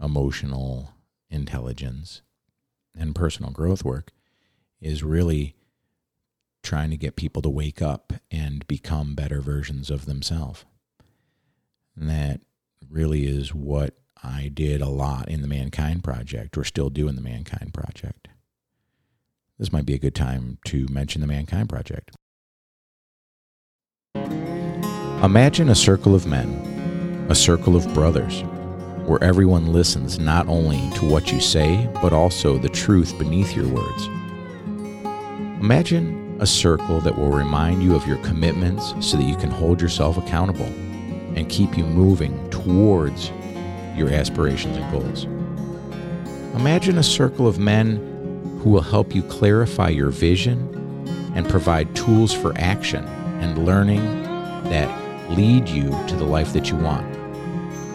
emotional 0.00 0.92
intelligence 1.28 2.22
and 2.96 3.14
personal 3.14 3.50
growth 3.50 3.84
work 3.84 4.12
is 4.80 5.02
really 5.02 5.54
trying 6.62 6.90
to 6.90 6.96
get 6.96 7.16
people 7.16 7.42
to 7.42 7.48
wake 7.48 7.80
up 7.80 8.12
and 8.30 8.66
become 8.66 9.14
better 9.14 9.40
versions 9.40 9.90
of 9.90 10.06
themselves. 10.06 10.64
And 11.96 12.08
that 12.08 12.40
really 12.90 13.26
is 13.26 13.54
what 13.54 13.94
I 14.22 14.50
did 14.52 14.80
a 14.80 14.88
lot 14.88 15.28
in 15.28 15.42
the 15.42 15.48
Mankind 15.48 16.02
Project, 16.02 16.58
or 16.58 16.64
still 16.64 16.90
do 16.90 17.08
in 17.08 17.16
the 17.16 17.22
Mankind 17.22 17.72
Project. 17.72 18.28
This 19.58 19.72
might 19.72 19.86
be 19.86 19.94
a 19.94 19.98
good 19.98 20.14
time 20.14 20.58
to 20.66 20.86
mention 20.88 21.20
the 21.20 21.26
Mankind 21.26 21.68
Project. 21.68 22.12
Imagine 25.22 25.68
a 25.68 25.74
circle 25.74 26.14
of 26.14 26.26
men, 26.26 27.26
a 27.28 27.34
circle 27.34 27.76
of 27.76 27.92
brothers, 27.94 28.42
where 29.06 29.22
everyone 29.22 29.72
listens 29.72 30.18
not 30.18 30.46
only 30.48 30.78
to 30.96 31.08
what 31.08 31.32
you 31.32 31.40
say, 31.40 31.88
but 32.00 32.12
also 32.12 32.58
the 32.58 32.68
truth 32.68 33.18
beneath 33.18 33.56
your 33.56 33.66
words. 33.68 34.08
Imagine 35.60 36.36
a 36.40 36.46
circle 36.46 37.00
that 37.00 37.18
will 37.18 37.30
remind 37.30 37.82
you 37.82 37.96
of 37.96 38.06
your 38.06 38.18
commitments 38.18 38.94
so 39.00 39.16
that 39.16 39.24
you 39.24 39.34
can 39.34 39.50
hold 39.50 39.80
yourself 39.80 40.16
accountable 40.16 40.66
and 41.34 41.48
keep 41.48 41.76
you 41.76 41.84
moving 41.84 42.48
towards 42.50 43.32
your 43.96 44.08
aspirations 44.08 44.76
and 44.76 44.92
goals. 44.92 45.24
Imagine 46.54 46.96
a 46.98 47.02
circle 47.02 47.48
of 47.48 47.58
men 47.58 47.96
who 48.62 48.70
will 48.70 48.82
help 48.82 49.16
you 49.16 49.22
clarify 49.24 49.88
your 49.88 50.10
vision 50.10 50.58
and 51.34 51.48
provide 51.48 51.92
tools 51.96 52.32
for 52.32 52.52
action 52.56 53.04
and 53.40 53.66
learning 53.66 54.22
that 54.64 54.88
lead 55.28 55.68
you 55.68 55.90
to 56.06 56.14
the 56.14 56.24
life 56.24 56.52
that 56.52 56.70
you 56.70 56.76
want. 56.76 57.04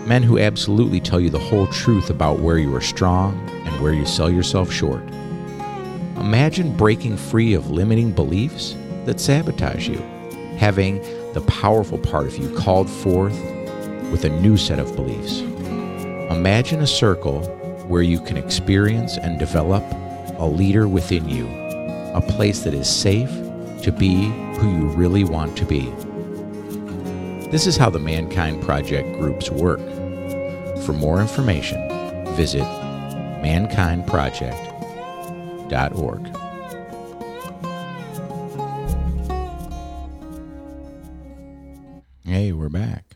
Men 0.05 0.21
who 0.21 0.37
absolutely 0.37 0.99
tell 0.99 1.19
you 1.21 1.29
the 1.29 1.39
whole 1.39 1.67
truth 1.67 2.09
about 2.09 2.39
where 2.39 2.57
you 2.57 2.75
are 2.75 2.81
strong 2.81 3.37
and 3.49 3.81
where 3.81 3.93
you 3.93 4.05
sell 4.05 4.29
yourself 4.29 4.69
short. 4.69 5.12
Imagine 6.17 6.75
breaking 6.75 7.17
free 7.17 7.53
of 7.53 7.71
limiting 7.71 8.11
beliefs 8.11 8.75
that 9.05 9.19
sabotage 9.19 9.87
you, 9.87 9.97
having 10.57 11.01
the 11.33 11.41
powerful 11.47 11.97
part 11.97 12.27
of 12.27 12.37
you 12.37 12.55
called 12.55 12.89
forth 12.89 13.39
with 14.11 14.23
a 14.23 14.29
new 14.29 14.55
set 14.55 14.79
of 14.79 14.95
beliefs. 14.95 15.39
Imagine 16.31 16.81
a 16.81 16.87
circle 16.87 17.41
where 17.87 18.03
you 18.03 18.19
can 18.21 18.37
experience 18.37 19.17
and 19.17 19.39
develop 19.39 19.83
a 20.37 20.45
leader 20.45 20.87
within 20.87 21.27
you, 21.27 21.47
a 22.13 22.21
place 22.21 22.63
that 22.63 22.73
is 22.73 22.87
safe 22.87 23.31
to 23.81 23.91
be 23.91 24.25
who 24.57 24.71
you 24.71 24.87
really 24.89 25.23
want 25.23 25.57
to 25.57 25.65
be. 25.65 25.91
This 27.49 27.67
is 27.67 27.75
how 27.75 27.89
the 27.89 27.99
Mankind 27.99 28.61
Project 28.61 29.11
groups 29.19 29.49
work. 29.49 29.81
For 30.85 30.93
more 30.93 31.19
information, 31.19 31.79
visit 32.35 32.63
Hey, 42.23 42.51
we're 42.51 42.69
back. 42.69 43.15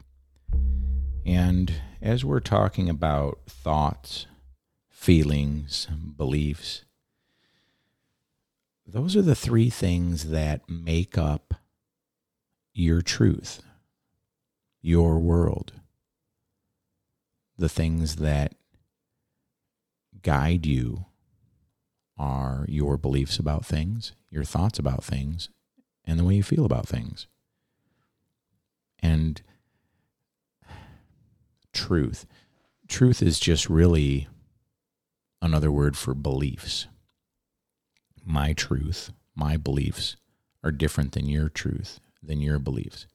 And 1.24 1.72
as 2.02 2.26
we're 2.26 2.40
talking 2.40 2.90
about 2.90 3.42
thoughts, 3.48 4.26
feelings, 4.90 5.88
beliefs, 6.18 6.84
those 8.88 9.16
are 9.16 9.22
the 9.22 9.36
three 9.36 9.70
things 9.70 10.30
that 10.30 10.68
make 10.68 11.16
up 11.16 11.54
your 12.74 13.04
truth, 13.04 13.62
your 14.82 15.20
world, 15.20 15.74
the 17.56 17.70
things 17.70 18.16
that 18.16 18.56
guide 20.24 20.66
you 20.66 21.07
are 22.18 22.66
your 22.68 22.98
beliefs 22.98 23.38
about 23.38 23.66
things, 23.66 24.14
your 24.30 24.44
thoughts 24.44 24.80
about 24.80 25.04
things, 25.04 25.50
and 26.06 26.20
the 26.20 26.24
way 26.24 26.36
you 26.36 26.44
feel 26.44 26.66
about 26.66 26.88
things. 26.88 27.28
And 29.00 29.42
truth. 31.74 32.26
Truth 32.88 33.22
is 33.22 33.40
just 33.40 33.70
really 33.70 34.28
another 35.42 35.72
word 35.72 35.98
for 35.98 36.14
beliefs. 36.14 36.88
My 38.26 38.54
truth, 38.54 39.12
my 39.36 39.58
beliefs 39.58 40.16
are 40.64 40.72
different 40.72 41.12
than 41.12 41.28
your 41.28 41.50
truth, 41.50 42.00
than 42.24 42.42
your 42.42 42.60
beliefs. 42.60 43.06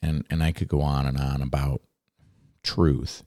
And 0.00 0.24
and 0.30 0.42
I 0.42 0.52
could 0.52 0.68
go 0.68 0.80
on 0.80 1.06
and 1.06 1.18
on 1.18 1.42
about 1.42 1.82
truth, 2.62 3.22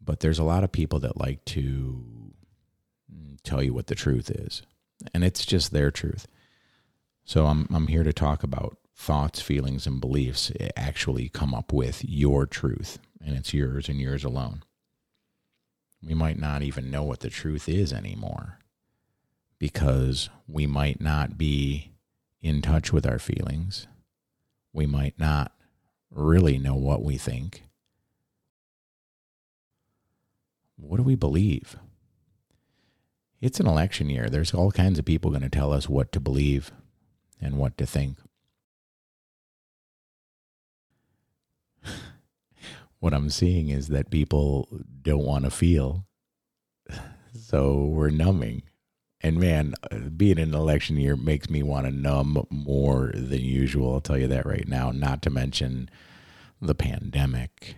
but 0.00 0.20
there's 0.20 0.38
a 0.38 0.44
lot 0.44 0.62
of 0.62 0.72
people 0.72 1.00
that 1.00 1.16
like 1.16 1.44
to 1.46 2.04
Mm, 3.12 3.38
tell 3.42 3.62
you 3.62 3.74
what 3.74 3.86
the 3.86 3.94
truth 3.94 4.30
is. 4.30 4.62
And 5.14 5.24
it's 5.24 5.46
just 5.46 5.72
their 5.72 5.90
truth. 5.90 6.26
So 7.24 7.46
I'm 7.46 7.66
I'm 7.72 7.86
here 7.86 8.04
to 8.04 8.12
talk 8.12 8.42
about 8.42 8.76
thoughts, 8.94 9.40
feelings, 9.40 9.86
and 9.86 10.00
beliefs 10.00 10.52
actually 10.76 11.28
come 11.28 11.54
up 11.54 11.72
with 11.72 12.04
your 12.04 12.44
truth, 12.46 12.98
and 13.24 13.36
it's 13.36 13.54
yours 13.54 13.88
and 13.88 13.98
yours 13.98 14.24
alone. 14.24 14.62
We 16.02 16.14
might 16.14 16.38
not 16.38 16.62
even 16.62 16.90
know 16.90 17.02
what 17.02 17.20
the 17.20 17.30
truth 17.30 17.68
is 17.68 17.92
anymore 17.92 18.58
because 19.58 20.30
we 20.48 20.66
might 20.66 21.00
not 21.00 21.38
be 21.38 21.92
in 22.42 22.62
touch 22.62 22.92
with 22.92 23.06
our 23.06 23.18
feelings. 23.18 23.86
We 24.72 24.86
might 24.86 25.18
not 25.18 25.52
really 26.10 26.58
know 26.58 26.74
what 26.74 27.02
we 27.04 27.16
think. 27.18 27.64
What 30.76 30.96
do 30.96 31.02
we 31.02 31.14
believe? 31.14 31.76
It's 33.40 33.58
an 33.58 33.66
election 33.66 34.10
year. 34.10 34.28
There's 34.28 34.52
all 34.52 34.70
kinds 34.70 34.98
of 34.98 35.06
people 35.06 35.30
going 35.30 35.42
to 35.42 35.48
tell 35.48 35.72
us 35.72 35.88
what 35.88 36.12
to 36.12 36.20
believe 36.20 36.72
and 37.40 37.56
what 37.56 37.78
to 37.78 37.86
think. 37.86 38.18
what 42.98 43.14
I'm 43.14 43.30
seeing 43.30 43.70
is 43.70 43.88
that 43.88 44.10
people 44.10 44.68
don't 45.02 45.24
want 45.24 45.44
to 45.44 45.50
feel. 45.50 46.06
So 47.32 47.84
we're 47.84 48.10
numbing. 48.10 48.64
And 49.20 49.38
man, 49.38 49.74
uh, 49.90 49.98
being 50.16 50.38
in 50.38 50.48
an 50.48 50.54
election 50.54 50.96
year 50.96 51.14
makes 51.14 51.48
me 51.48 51.62
want 51.62 51.86
to 51.86 51.92
numb 51.92 52.44
more 52.50 53.12
than 53.14 53.40
usual. 53.40 53.94
I'll 53.94 54.00
tell 54.00 54.18
you 54.18 54.26
that 54.26 54.46
right 54.46 54.66
now, 54.66 54.90
not 54.90 55.22
to 55.22 55.30
mention 55.30 55.90
the 56.60 56.74
pandemic 56.74 57.76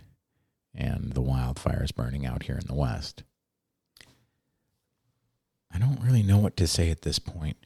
and 0.74 1.12
the 1.12 1.22
wildfires 1.22 1.94
burning 1.94 2.24
out 2.24 2.44
here 2.44 2.56
in 2.56 2.66
the 2.66 2.74
West. 2.74 3.24
I 5.74 5.78
don't 5.78 6.00
really 6.02 6.22
know 6.22 6.38
what 6.38 6.56
to 6.58 6.66
say 6.66 6.90
at 6.90 7.02
this 7.02 7.18
point 7.18 7.56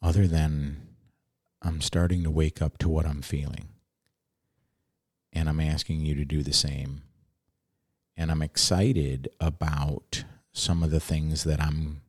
other 0.00 0.26
than 0.26 0.88
I'm 1.62 1.80
starting 1.80 2.22
to 2.24 2.30
wake 2.30 2.60
up 2.60 2.78
to 2.78 2.88
what 2.88 3.06
I'm 3.06 3.22
feeling. 3.22 3.68
And 5.32 5.48
I'm 5.48 5.60
asking 5.60 6.00
you 6.00 6.14
to 6.14 6.24
do 6.24 6.42
the 6.42 6.52
same. 6.52 7.02
And 8.16 8.30
I'm 8.30 8.42
excited 8.42 9.28
about 9.40 10.24
some 10.52 10.82
of 10.82 10.90
the 10.90 11.00
things 11.00 11.44
that 11.44 11.60
I'm 11.60 12.02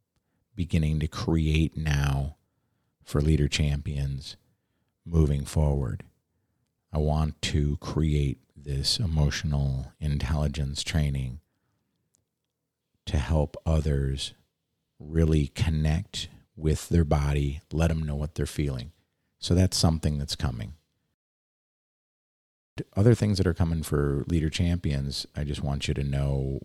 beginning 0.56 1.00
to 1.00 1.08
create 1.08 1.76
now 1.76 2.36
for 3.04 3.22
Leader 3.22 3.48
Champions 3.48 4.36
moving 5.06 5.46
forward. 5.46 6.04
I 6.94 6.98
want 6.98 7.42
to 7.44 7.78
create 7.78 8.40
this 8.56 9.00
emotional 9.00 9.92
intelligence 10.00 10.84
training 10.84 11.40
to 13.06 13.18
help 13.18 13.58
others 13.66 14.34
really 15.00 15.48
connect 15.48 16.30
with 16.56 16.90
their 16.90 17.04
body, 17.04 17.62
let 17.72 17.90
them 17.90 18.04
know 18.04 18.16
what 18.16 18.36
they're 18.36 18.46
feeling. 18.46 18.92
So 19.40 19.54
that's 19.54 19.78
something 19.78 20.18
that's 20.18 20.36
coming. 20.36 20.74
Other 22.96 23.16
things 23.16 23.38
that 23.38 23.48
are 23.48 23.54
coming 23.54 23.84
for 23.84 24.24
Leader 24.28 24.50
Champions, 24.50 25.26
I 25.36 25.44
just 25.44 25.64
want 25.64 25.88
you 25.88 25.94
to 25.94 26.04
know 26.04 26.60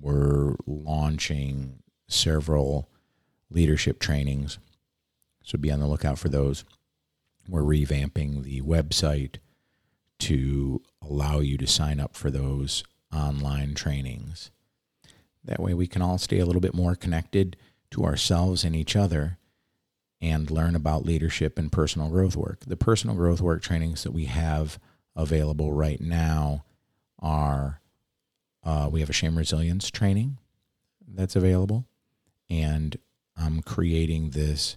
we're 0.00 0.54
launching 0.66 1.82
several 2.08 2.88
leadership 3.50 3.98
trainings. 3.98 4.58
So 5.42 5.58
be 5.58 5.70
on 5.70 5.80
the 5.80 5.86
lookout 5.86 6.18
for 6.18 6.28
those. 6.28 6.64
We're 7.48 7.62
revamping 7.62 8.44
the 8.44 8.62
website 8.62 9.36
to 10.20 10.82
allow 11.02 11.40
you 11.40 11.56
to 11.58 11.66
sign 11.66 11.98
up 11.98 12.14
for 12.14 12.30
those 12.30 12.84
online 13.12 13.74
trainings. 13.74 14.50
That 15.44 15.60
way, 15.60 15.74
we 15.74 15.86
can 15.86 16.02
all 16.02 16.18
stay 16.18 16.38
a 16.38 16.46
little 16.46 16.60
bit 16.60 16.74
more 16.74 16.94
connected 16.94 17.56
to 17.90 18.04
ourselves 18.04 18.64
and 18.64 18.74
each 18.74 18.96
other 18.96 19.38
and 20.20 20.50
learn 20.50 20.74
about 20.74 21.04
leadership 21.04 21.58
and 21.58 21.72
personal 21.72 22.08
growth 22.08 22.36
work. 22.36 22.60
The 22.66 22.76
personal 22.76 23.16
growth 23.16 23.40
work 23.40 23.62
trainings 23.62 24.02
that 24.02 24.12
we 24.12 24.26
have 24.26 24.78
available 25.16 25.72
right 25.72 26.00
now 26.00 26.64
are 27.18 27.80
uh, 28.62 28.88
we 28.92 29.00
have 29.00 29.10
a 29.10 29.14
shame 29.14 29.38
resilience 29.38 29.90
training 29.90 30.38
that's 31.08 31.36
available, 31.36 31.86
and 32.48 32.96
I'm 33.36 33.62
creating 33.62 34.30
this 34.30 34.76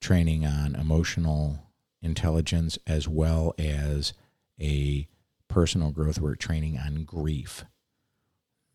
training 0.00 0.46
on 0.46 0.76
emotional 0.76 1.64
intelligence 2.00 2.78
as 2.86 3.08
well 3.08 3.54
as 3.58 4.12
a 4.60 5.08
personal 5.48 5.90
growth 5.90 6.20
work 6.20 6.38
training 6.38 6.78
on 6.78 7.04
grief. 7.04 7.64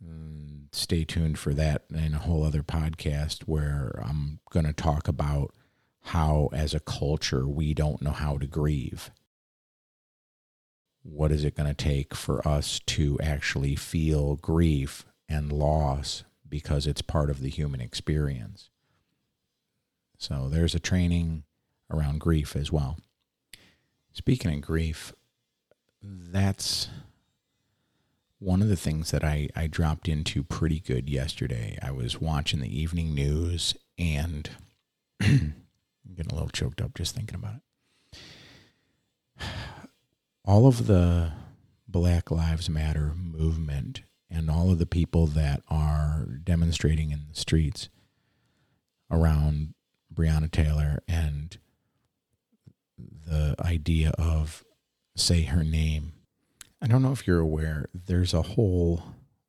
Mm, 0.04 0.66
stay 0.72 1.04
tuned 1.04 1.38
for 1.40 1.54
that 1.54 1.84
and 1.96 2.16
a 2.16 2.20
whole 2.20 2.44
other 2.44 2.64
podcast 2.64 3.44
where 3.44 4.00
I'm 4.04 4.40
going 4.52 4.66
to 4.66 4.74
talk 4.74 5.08
about 5.08 5.54
how, 6.08 6.50
as 6.52 6.74
a 6.74 6.80
culture, 6.80 7.48
we 7.48 7.74
don't 7.74 8.02
know 8.02 8.12
how 8.12 8.38
to 8.38 8.48
grieve. 8.48 9.12
What 11.04 11.32
is 11.32 11.44
it 11.44 11.56
going 11.56 11.70
to 11.70 11.74
take 11.74 12.14
for 12.14 12.46
us 12.48 12.80
to 12.88 13.20
actually 13.22 13.76
feel 13.76 14.36
grief 14.36 15.06
and 15.30 15.52
loss 15.52 16.24
because 16.48 16.88
it's 16.88 17.02
part 17.02 17.30
of 17.30 17.42
the 17.42 17.50
human 17.50 17.82
experience? 17.82 18.70
So, 20.18 20.48
there's 20.50 20.76
a 20.76 20.80
training 20.80 21.44
around 21.92 22.20
grief 22.20 22.56
as 22.56 22.72
well. 22.72 22.98
Speaking 24.14 24.54
of 24.54 24.62
grief, 24.62 25.14
that's 26.02 26.90
one 28.44 28.62
of 28.62 28.68
the 28.68 28.76
things 28.76 29.12
that 29.12 29.24
I, 29.24 29.48
I 29.56 29.68
dropped 29.68 30.10
into 30.10 30.44
pretty 30.44 30.82
good 30.82 31.10
yesterday. 31.10 31.80
I 31.82 31.92
was 31.92 32.20
watching 32.20 32.60
the 32.60 32.82
evening 32.82 33.16
news 33.16 33.74
and 33.98 34.50
I'm 35.22 35.56
getting 36.14 36.32
a 36.32 36.36
little 36.36 36.50
choked 36.50 36.82
up 36.82 36.94
just 36.94 37.16
thinking 37.16 37.36
about 37.36 37.56
it. 37.56 39.48
All 40.46 40.68
of 40.68 40.88
the 40.88 41.32
Black 41.88 42.32
Lives 42.32 42.70
Matter 42.70 43.14
movement 43.16 44.02
and 44.30 44.50
all 44.50 44.72
of 44.72 44.80
the 44.80 44.86
people 44.86 45.28
that 45.28 45.62
are 45.70 46.26
demonstrating 46.44 47.12
in 47.12 47.28
the 47.30 47.40
streets 47.40 47.88
around 49.10 49.74
Breonna 50.14 50.52
Taylor 50.52 51.02
and 51.08 51.58
the 52.98 53.56
idea 53.60 54.10
of 54.18 54.66
say 55.16 55.44
her 55.44 55.64
name. 55.64 56.14
I 56.84 56.88
don't 56.88 57.02
know 57.02 57.14
if 57.14 57.26
you're 57.26 57.40
aware, 57.40 57.86
there's 57.94 58.34
a 58.34 58.42
whole 58.42 59.04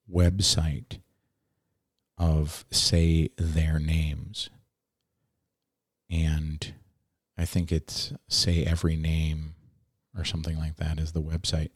website 0.08 1.00
of 2.16 2.64
say 2.70 3.30
their 3.36 3.80
names. 3.80 4.50
And 6.08 6.74
I 7.36 7.44
think 7.44 7.72
it's 7.72 8.12
say 8.28 8.62
every 8.64 8.94
name 8.94 9.56
or 10.16 10.24
something 10.24 10.56
like 10.56 10.76
that 10.76 11.00
is 11.00 11.10
the 11.10 11.20
website. 11.20 11.70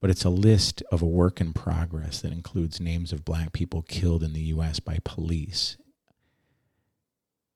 But 0.00 0.10
it's 0.10 0.24
a 0.24 0.30
list 0.30 0.82
of 0.90 1.00
a 1.02 1.06
work 1.06 1.40
in 1.40 1.52
progress 1.52 2.20
that 2.22 2.32
includes 2.32 2.80
names 2.80 3.12
of 3.12 3.24
black 3.24 3.52
people 3.52 3.82
killed 3.82 4.24
in 4.24 4.32
the 4.32 4.40
U.S. 4.40 4.80
by 4.80 4.98
police 5.04 5.76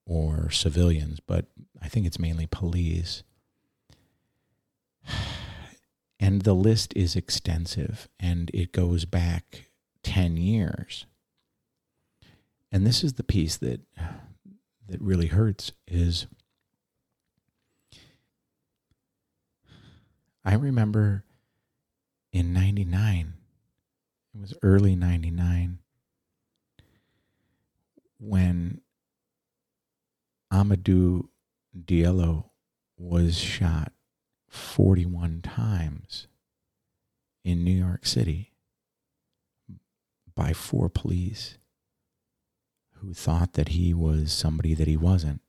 or 0.07 0.51
civilians, 0.51 1.19
but 1.19 1.47
I 1.83 1.89
think 1.89 2.07
it's 2.07 2.21
mainly 2.21 2.47
police. 2.47 3.25
And 6.21 6.43
the 6.43 6.55
list 6.55 6.93
is 6.97 7.15
extensive 7.15 8.09
and 8.19 8.51
it 8.53 8.73
goes 8.73 9.05
back 9.05 9.71
10 10.03 10.37
years. 10.37 11.07
And 12.73 12.87
this 12.87 13.03
is 13.03 13.15
the 13.15 13.23
piece 13.23 13.57
that 13.59 13.81
that 14.89 15.01
really 15.01 15.27
hurts 15.27 15.73
is 15.87 16.27
I 20.45 20.55
remember 20.55 21.25
in 22.33 22.53
99 22.55 23.35
it 24.35 24.41
was 24.41 24.55
early 24.63 24.97
99 24.97 25.79
when 28.19 28.81
Amadou 30.53 31.29
Diallo 31.79 32.47
was 32.97 33.37
shot 33.37 33.93
41 34.49 35.43
times 35.43 36.27
in 37.45 37.65
New 37.65 37.71
York 37.73 38.07
City 38.07 38.53
by 40.35 40.53
four 40.53 40.89
police 40.89 41.59
who 42.95 43.13
thought 43.13 43.55
that 43.55 43.69
he 43.69 43.95
was 43.95 44.33
somebody 44.33 44.75
that 44.75 44.89
he 44.89 44.97
wasn't. 44.97 45.41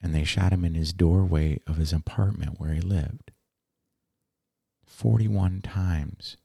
And 0.00 0.14
they 0.14 0.24
shot 0.24 0.52
him 0.52 0.64
in 0.64 0.74
his 0.74 0.92
doorway 0.92 1.60
of 1.66 1.76
his 1.76 1.92
apartment 1.92 2.60
where 2.60 2.72
he 2.72 2.80
lived. 2.80 3.32
41 4.86 5.60
times. 5.62 6.36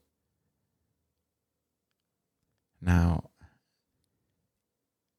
Now, 2.80 3.30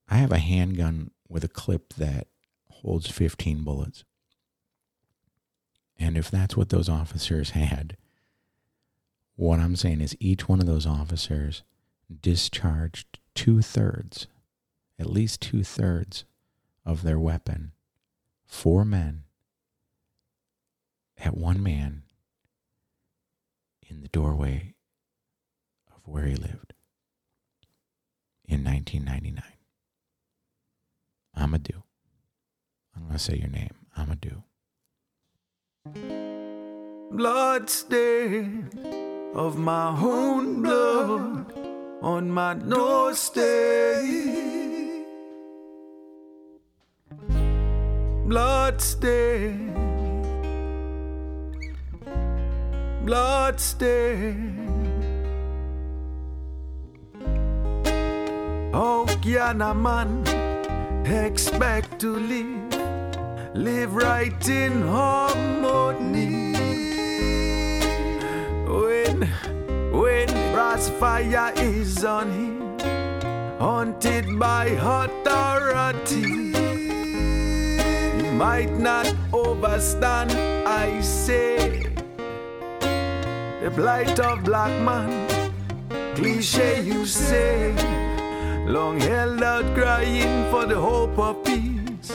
I 0.08 0.18
have 0.18 0.32
a 0.32 0.38
handgun 0.38 1.12
with 1.28 1.44
a 1.44 1.50
clip 1.50 1.94
that 1.94 2.28
holds 2.70 3.10
15 3.10 3.64
bullets. 3.64 4.04
And 5.98 6.18
if 6.18 6.30
that's 6.30 6.58
what 6.58 6.70
those 6.70 6.90
officers 6.90 7.52
had, 7.52 7.98
what 9.36 9.60
I'm 9.60 9.76
saying 9.76 10.02
is 10.02 10.16
each 10.20 10.48
one 10.48 10.60
of 10.60 10.66
those 10.68 10.86
officers 10.86 11.64
discharged 12.22 13.20
two 13.34 13.62
thirds, 13.62 14.28
at 15.00 15.10
least 15.10 15.42
two 15.42 15.64
thirds 15.64 16.26
of 16.86 17.04
their 17.04 17.20
weapon, 17.20 17.72
four 18.46 18.86
men 18.86 19.24
at 21.18 21.36
one 21.36 21.62
man 21.62 22.04
in 23.88 24.02
the 24.02 24.08
doorway 24.10 24.74
of 25.94 26.02
where 26.06 26.26
he 26.26 26.36
lived 26.36 26.74
in 28.48 28.64
1999. 28.64 29.44
Amadou. 31.38 31.84
I'm 32.96 33.04
going 33.04 33.14
to 33.14 33.20
say 33.20 33.36
your 33.36 33.50
name, 33.50 33.76
Amadou. 33.98 34.44
Blood 35.86 37.70
stain 37.70 38.68
of 39.36 39.60
my 39.60 39.90
own 39.90 40.64
blood 40.64 41.54
on 42.02 42.32
my 42.32 42.56
doorstep. 42.56 44.02
stain. 44.02 45.06
Blood 48.28 48.82
stain. 48.82 49.74
Blood 53.06 53.54
oh, 53.54 53.58
stain. 53.58 54.56
How 58.74 59.06
can 59.22 59.62
a 59.62 59.76
man 59.76 60.26
expect 61.06 62.00
to 62.00 62.16
live? 62.16 62.66
live 63.56 63.96
right 63.96 64.50
in 64.50 64.82
harmony. 64.82 65.65
When 69.96 70.28
brass 70.52 70.90
fire 70.90 71.54
is 71.56 72.04
on 72.04 72.30
him, 72.32 72.80
haunted 73.60 74.38
by 74.38 74.66
authority, 74.66 76.52
he 78.18 78.30
might 78.32 78.74
not 78.78 79.08
overstand, 79.32 80.32
I 80.68 81.00
say, 81.00 81.84
the 83.62 83.72
blight 83.74 84.20
of 84.20 84.44
black 84.44 84.74
man. 84.82 85.30
Cliche 86.16 86.82
you 86.82 87.06
say, 87.06 87.74
long 88.68 89.00
held 89.00 89.42
out 89.44 89.66
crying 89.76 90.52
for 90.52 90.66
the 90.66 90.80
hope 90.80 91.18
of 91.18 91.44
peace. 91.46 92.12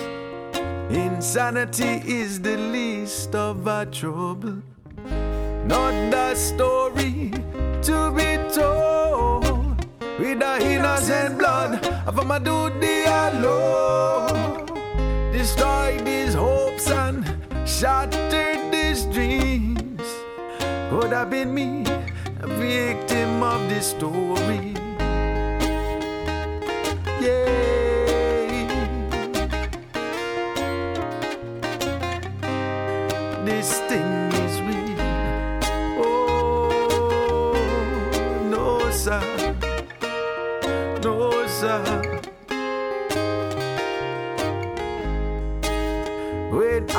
Insanity 0.90 2.02
is 2.04 2.40
the 2.40 2.56
least 2.56 3.34
of 3.34 3.66
our 3.66 3.86
trouble. 3.86 4.62
Not 5.66 5.94
the 6.10 6.34
story 6.34 7.32
to 7.82 8.10
be 8.12 8.36
told 8.52 9.44
with 10.18 10.38
the 10.38 10.58
innocent 10.62 11.38
blood 11.38 11.82
of 12.06 12.14
Amadou 12.16 12.70
Diallo. 12.78 14.66
Destroyed 15.32 16.06
his 16.06 16.34
hopes 16.34 16.90
and 16.90 17.24
shattered 17.66 18.74
his 18.74 19.06
dreams. 19.06 20.02
Could 20.90 21.12
have 21.12 21.30
been 21.30 21.54
me, 21.54 21.84
a 22.40 22.46
victim 22.46 23.42
of 23.42 23.66
this 23.70 23.90
story. 23.90 24.74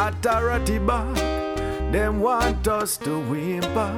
Authority 0.07 0.79
back, 0.79 1.15
them 1.91 2.19
want 2.19 2.67
us 2.67 2.97
to 2.97 3.19
whimper. 3.29 3.93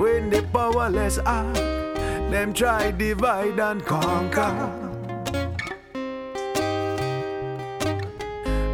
When 0.00 0.30
the 0.30 0.42
powerless 0.52 1.18
act, 1.24 1.54
them 2.30 2.52
try 2.52 2.90
divide 2.90 3.58
and 3.58 3.84
conquer. 3.84 4.80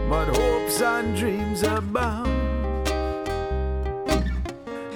but 0.09 0.29
hopes 0.37 0.81
and 0.81 1.17
dreams 1.17 1.63
abound. 1.63 2.87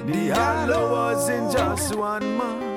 The 0.07 0.29
hollow 0.35 0.93
wasn't 0.93 1.53
just 1.53 1.95
one 1.95 2.39
man, 2.39 2.70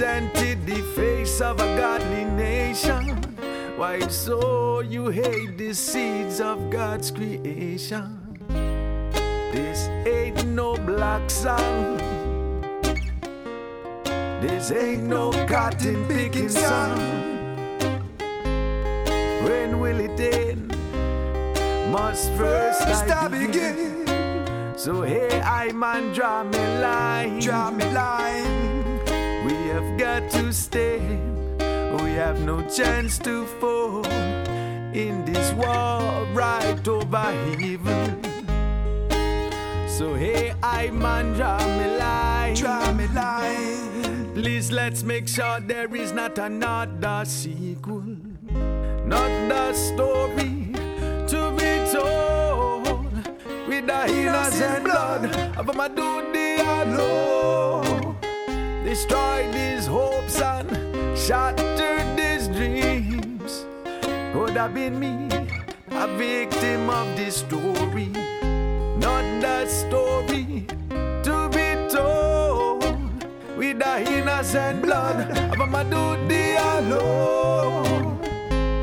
represented 0.00 0.64
the 0.66 0.82
face 0.96 1.40
of 1.40 1.60
a 1.60 1.76
godly 1.76 2.24
nation. 2.24 3.06
Why 3.76 4.00
so 4.08 4.80
you 4.80 5.08
hate 5.08 5.58
the 5.58 5.74
seeds 5.74 6.40
of 6.40 6.70
God's 6.70 7.10
creation? 7.10 8.18
This 9.52 9.88
ain't 10.06 10.46
no 10.46 10.76
black 10.76 11.28
song. 11.28 11.98
This 14.40 14.72
ain't 14.72 15.02
no 15.02 15.32
cotton 15.46 16.06
picking 16.06 16.48
song. 16.48 16.98
When 19.44 19.80
will 19.80 20.00
it 20.00 20.18
end? 20.18 20.68
Must 21.92 22.30
first, 22.38 22.84
First 22.84 23.10
I 23.10 23.26
I 23.26 23.28
begin. 23.28 24.04
begin, 24.06 24.78
So 24.78 25.02
hey, 25.02 25.40
I 25.42 25.72
man, 25.72 26.14
draw 26.14 26.42
me 26.44 26.58
line. 26.80 27.40
draw 27.40 27.70
me 27.70 27.84
line. 27.92 28.79
Have 30.10 30.28
to 30.32 30.52
stay. 30.52 30.98
We 32.02 32.10
have 32.18 32.40
no 32.40 32.62
chance 32.68 33.16
to 33.20 33.46
fall 33.60 34.04
in 34.92 35.24
this 35.24 35.52
war 35.52 36.26
right 36.34 36.82
over 36.88 37.16
heaven. 37.16 38.20
So 39.86 40.14
hey, 40.14 40.52
I 40.64 40.90
man, 40.90 41.34
draw 41.34 41.58
me 41.78 41.96
line. 41.96 42.54
Draw 42.56 42.92
me 42.94 43.06
line. 43.14 44.34
Please 44.34 44.72
let's 44.72 45.04
make 45.04 45.28
sure 45.28 45.60
there 45.60 45.94
is 45.94 46.10
not 46.12 46.38
another 46.38 47.24
sequel, 47.24 48.02
not 49.06 49.30
the 49.52 49.72
story 49.74 50.72
to 51.32 51.40
be 51.56 51.72
told 51.94 52.84
with 53.68 53.86
the 53.86 54.02
innocent 54.10 54.84
blood 54.84 55.24
of 55.56 55.66
Amadou 55.66 56.34
Diallo. 56.34 57.69
Destroy 58.84 59.50
these 59.52 59.86
hopes 59.86 60.40
and 60.40 60.68
shattered 61.16 62.16
these 62.16 62.48
dreams. 62.48 63.66
Could 64.32 64.56
have 64.56 64.74
been 64.74 64.98
me, 64.98 65.28
a 65.90 66.06
victim 66.16 66.88
of 66.88 67.16
this 67.16 67.36
story, 67.36 68.08
not 68.96 69.24
the 69.40 69.66
story 69.66 70.66
to 71.22 71.48
be 71.52 71.68
told 71.94 72.82
with 73.56 73.78
the 73.78 74.00
innocent 74.10 74.82
blood 74.82 75.28
of 75.60 75.68
my 75.68 75.84
duty 75.84 76.54
alone. 76.56 78.18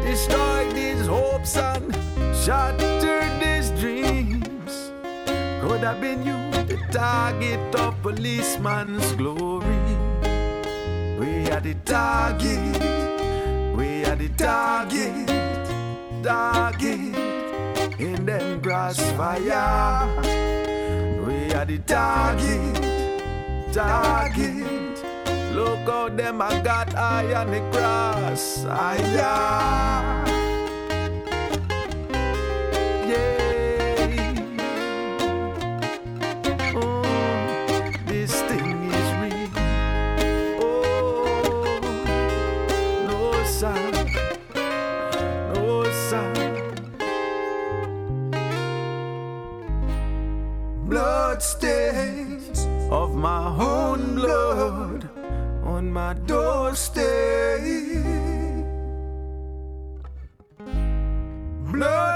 destroyed 0.04 0.76
these 0.76 1.06
hopes 1.08 1.58
and 1.58 1.94
shattered 2.36 3.42
these 3.42 3.72
dreams. 3.82 4.92
Could 5.62 5.82
have 5.82 6.00
been 6.00 6.24
you, 6.24 6.38
the 6.66 6.78
target 6.92 7.76
of 7.76 8.02
policeman's 8.02 9.12
glory. 9.14 9.67
We 11.18 11.50
are 11.50 11.60
the 11.60 11.74
target, 11.84 12.80
we 13.76 14.06
are 14.06 14.16
the 14.16 14.30
target, 14.38 15.28
target 16.24 17.16
in 18.00 18.26
them 18.26 18.62
crossfire. 18.62 20.08
We 21.26 21.52
are 21.54 21.66
the 21.66 21.80
target 21.88 23.74
target. 23.74 25.04
Look 25.56 25.90
how 25.90 26.10
them 26.10 26.40
I 26.40 26.62
got 26.62 26.94
eye 26.96 27.34
on 27.34 27.50
the 27.50 27.62
cross. 27.72 28.66
Eye, 28.66 30.47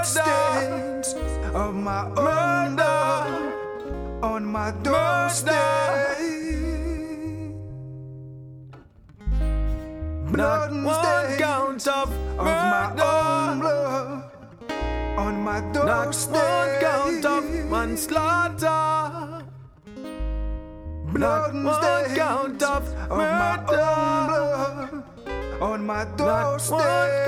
blood 0.02 1.06
of 1.54 1.74
my 1.76 2.06
own 2.16 2.74
blood 2.74 3.52
on 4.22 4.44
my 4.44 4.72
doorstep. 4.82 6.18
Blood 10.32 10.72
One 10.82 11.38
count 11.38 11.86
of 11.86 12.10
of 12.38 12.46
my 12.46 12.90
own 12.90 13.60
blood 13.60 14.24
on 15.18 15.40
my 15.44 15.60
doorstep. 15.72 16.34
Not 16.34 16.50
one 16.50 16.80
count 16.80 17.24
of 17.24 17.44
manslaughter. 17.70 19.44
blood 21.12 21.54
One 21.54 22.16
count 22.16 22.62
of 22.62 22.82
of 23.10 23.18
my 23.18 23.56
own 23.58 23.66
blood 23.66 25.04
on 25.60 25.86
my 25.86 26.04
Not 26.04 26.16
doorstep. 26.16 27.22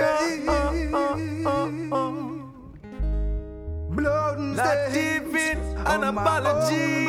Blood 4.04 4.94
even 4.94 5.58
an 5.86 6.04
apology. 6.04 7.06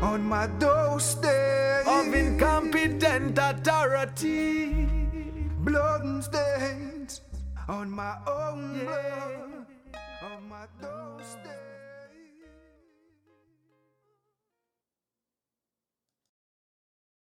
on 0.00 0.22
my 0.24 0.46
doorstep. 0.58 1.86
of 1.86 2.14
incompetent 2.14 3.38
authority. 3.38 4.86
blood 5.60 6.24
stains 6.24 7.20
on 7.68 7.90
my 7.90 8.16
own 8.26 8.80
blood 8.80 9.66
on 10.22 10.48
my 10.48 10.64
doorstep. 10.80 11.67